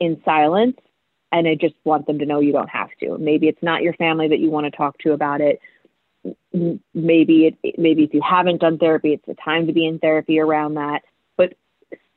[0.00, 0.78] in silence,
[1.30, 3.16] and I just want them to know you don't have to.
[3.18, 5.60] Maybe it's not your family that you want to talk to about it.
[6.94, 10.38] Maybe it- maybe if you haven't done therapy, it's the time to be in therapy
[10.40, 11.02] around that.
[11.36, 11.54] But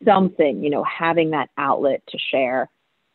[0.04, 2.70] something, you know, having that outlet to share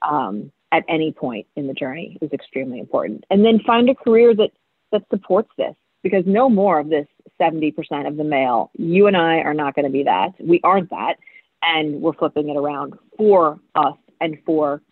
[0.08, 3.24] um, at any point in the journey is extremely important.
[3.30, 4.50] And then find a career that
[4.90, 7.06] that supports this because no more of this
[7.40, 7.74] 70%
[8.06, 8.70] of the male.
[8.74, 10.32] You and I are not going to be that.
[10.40, 11.14] We aren't that.
[11.62, 14.82] And we're flipping it around for us and for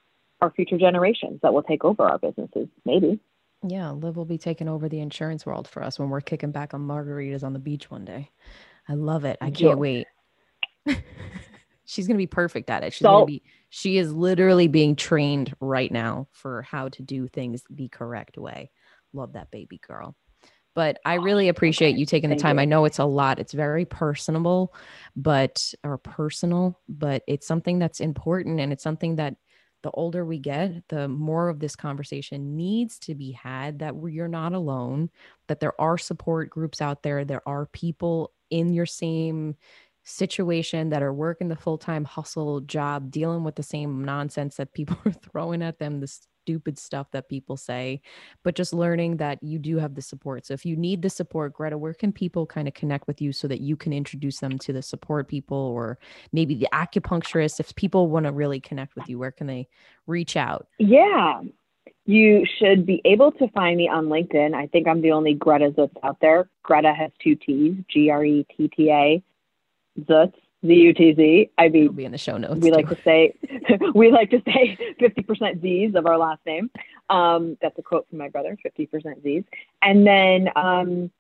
[0.41, 3.19] our future generations that will take over our businesses, maybe.
[3.67, 6.73] Yeah, Liv will be taking over the insurance world for us when we're kicking back
[6.73, 8.31] on margaritas on the beach one day.
[8.89, 9.37] I love it.
[9.43, 9.77] I can't Sure.
[9.77, 10.07] wait.
[11.85, 12.93] She's gonna be perfect at it.
[12.93, 17.29] She's So- gonna be she is literally being trained right now for how to do
[17.29, 18.71] things the correct way.
[19.13, 20.15] Love that baby girl.
[20.75, 22.59] But I really appreciate you taking the time.
[22.59, 23.41] I know it's a lot.
[23.41, 24.73] It's very personable,
[25.17, 29.35] but or personal, but it's something that's important and it's something that
[29.83, 34.29] the older we get, the more of this conversation needs to be had that you're
[34.29, 35.11] not alone,
[35.49, 39.57] that there are support groups out there, there are people in your same
[40.11, 44.97] situation that are working the full-time hustle job dealing with the same nonsense that people
[45.05, 48.01] are throwing at them the stupid stuff that people say
[48.43, 51.53] but just learning that you do have the support so if you need the support
[51.53, 54.59] gretta where can people kind of connect with you so that you can introduce them
[54.59, 55.99] to the support people or
[56.33, 59.69] maybe the acupuncturist if people want to really connect with you where can they
[60.07, 61.43] reach out Yeah.
[62.07, 64.55] you should be able to find me on LinkedIn.
[64.55, 66.49] I think I'm the only Gretta Zutz out there.
[66.65, 69.23] Gretta has two T's, G R E T T A,
[70.01, 70.35] Zutz,
[70.65, 71.51] Z U T Z.
[71.59, 72.61] I It'll be in the show notes.
[72.61, 73.35] we like to say
[73.95, 76.71] we like to say 50% Z's of our last name.
[77.09, 79.45] Um, that's a quote from my brother, 50% Z's.
[79.83, 81.11] And then um,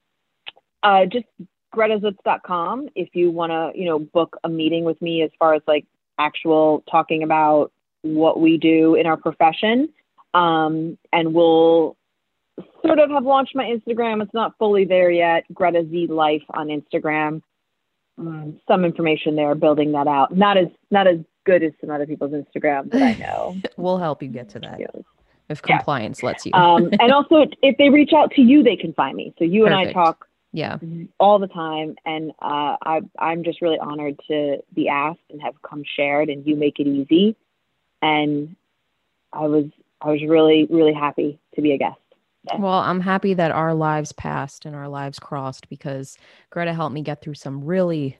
[0.82, 1.26] uh, just
[1.74, 5.62] grettazutz.com if you want to, you know, book a meeting with me as far as
[5.66, 5.86] like
[6.18, 9.88] actual talking about what we do in our profession.
[10.32, 11.96] Um, and we'll
[12.84, 14.22] sort of have launched my Instagram.
[14.22, 15.44] It's not fully there yet.
[15.52, 17.42] Gretta Z Life on Instagram.
[18.18, 20.36] Um, some information there, building that out.
[20.36, 23.56] Not as not as good as some other people's Instagram that I know.
[23.76, 24.86] we'll help you get to that Yeah.
[25.48, 25.78] if Yeah.
[25.78, 26.52] compliance lets you.
[26.52, 29.34] um, and also, if they reach out to you, they can find me.
[29.38, 30.78] So you and I talk yeah.
[31.18, 35.54] all the time, and uh, I, I'm just really honored to be asked and have
[35.62, 37.36] come shared, and you make it easy.
[38.02, 38.56] And
[39.32, 39.66] I was
[40.00, 41.99] I was really really happy to be a guest.
[42.58, 46.16] Well, I'm happy that our lives passed and our lives crossed because
[46.50, 48.18] Gretta helped me get through some really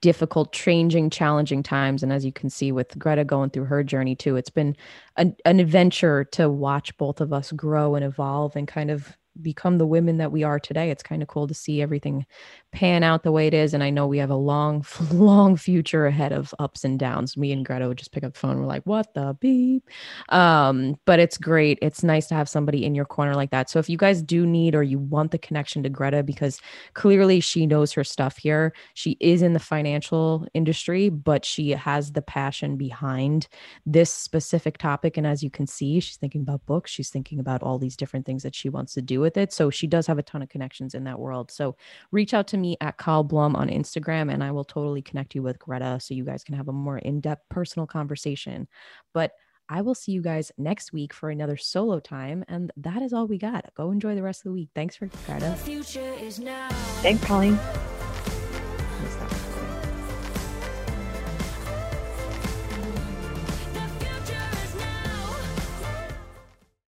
[0.00, 2.02] difficult, changing, challenging times.
[2.02, 4.76] And as you can see with Gretta going through her journey too, it's been
[5.16, 9.78] an, an adventure to watch both of us grow and evolve and kind of become
[9.78, 10.90] the women that we are today.
[10.90, 12.26] It's kind of cool to see everything
[12.72, 13.74] pan out the way it is.
[13.74, 17.36] And I know we have a long, long future ahead of ups and downs.
[17.36, 18.58] Me and Gretta would just pick up the phone.
[18.58, 19.88] We're like, what the beep?
[20.30, 21.78] Um, but it's great.
[21.82, 23.68] It's nice to have somebody in your corner like that.
[23.68, 26.60] So if you guys do need or you want the connection to Gretta, because
[26.94, 32.12] clearly she knows her stuff here, she is in the financial industry, but she has
[32.12, 33.48] the passion behind
[33.84, 35.18] this specific topic.
[35.18, 38.24] And as you can see, she's thinking about books, she's thinking about all these different
[38.24, 39.52] things that she wants to do with it.
[39.52, 41.50] So she does have a ton of connections in that world.
[41.50, 41.76] So
[42.10, 45.42] reach out to me at Kyle Blum on Instagram and I will totally connect you
[45.42, 48.66] with Gretta so you guys can have a more in depth personal conversation.
[49.12, 49.32] But
[49.68, 52.44] I will see you guys next week for another solo time.
[52.48, 53.72] And that is all we got.
[53.74, 54.70] Go enjoy the rest of the week.
[54.74, 55.54] Thanks for The Gretta.
[55.56, 56.68] future is now.
[57.02, 57.58] Thanks, Colleen.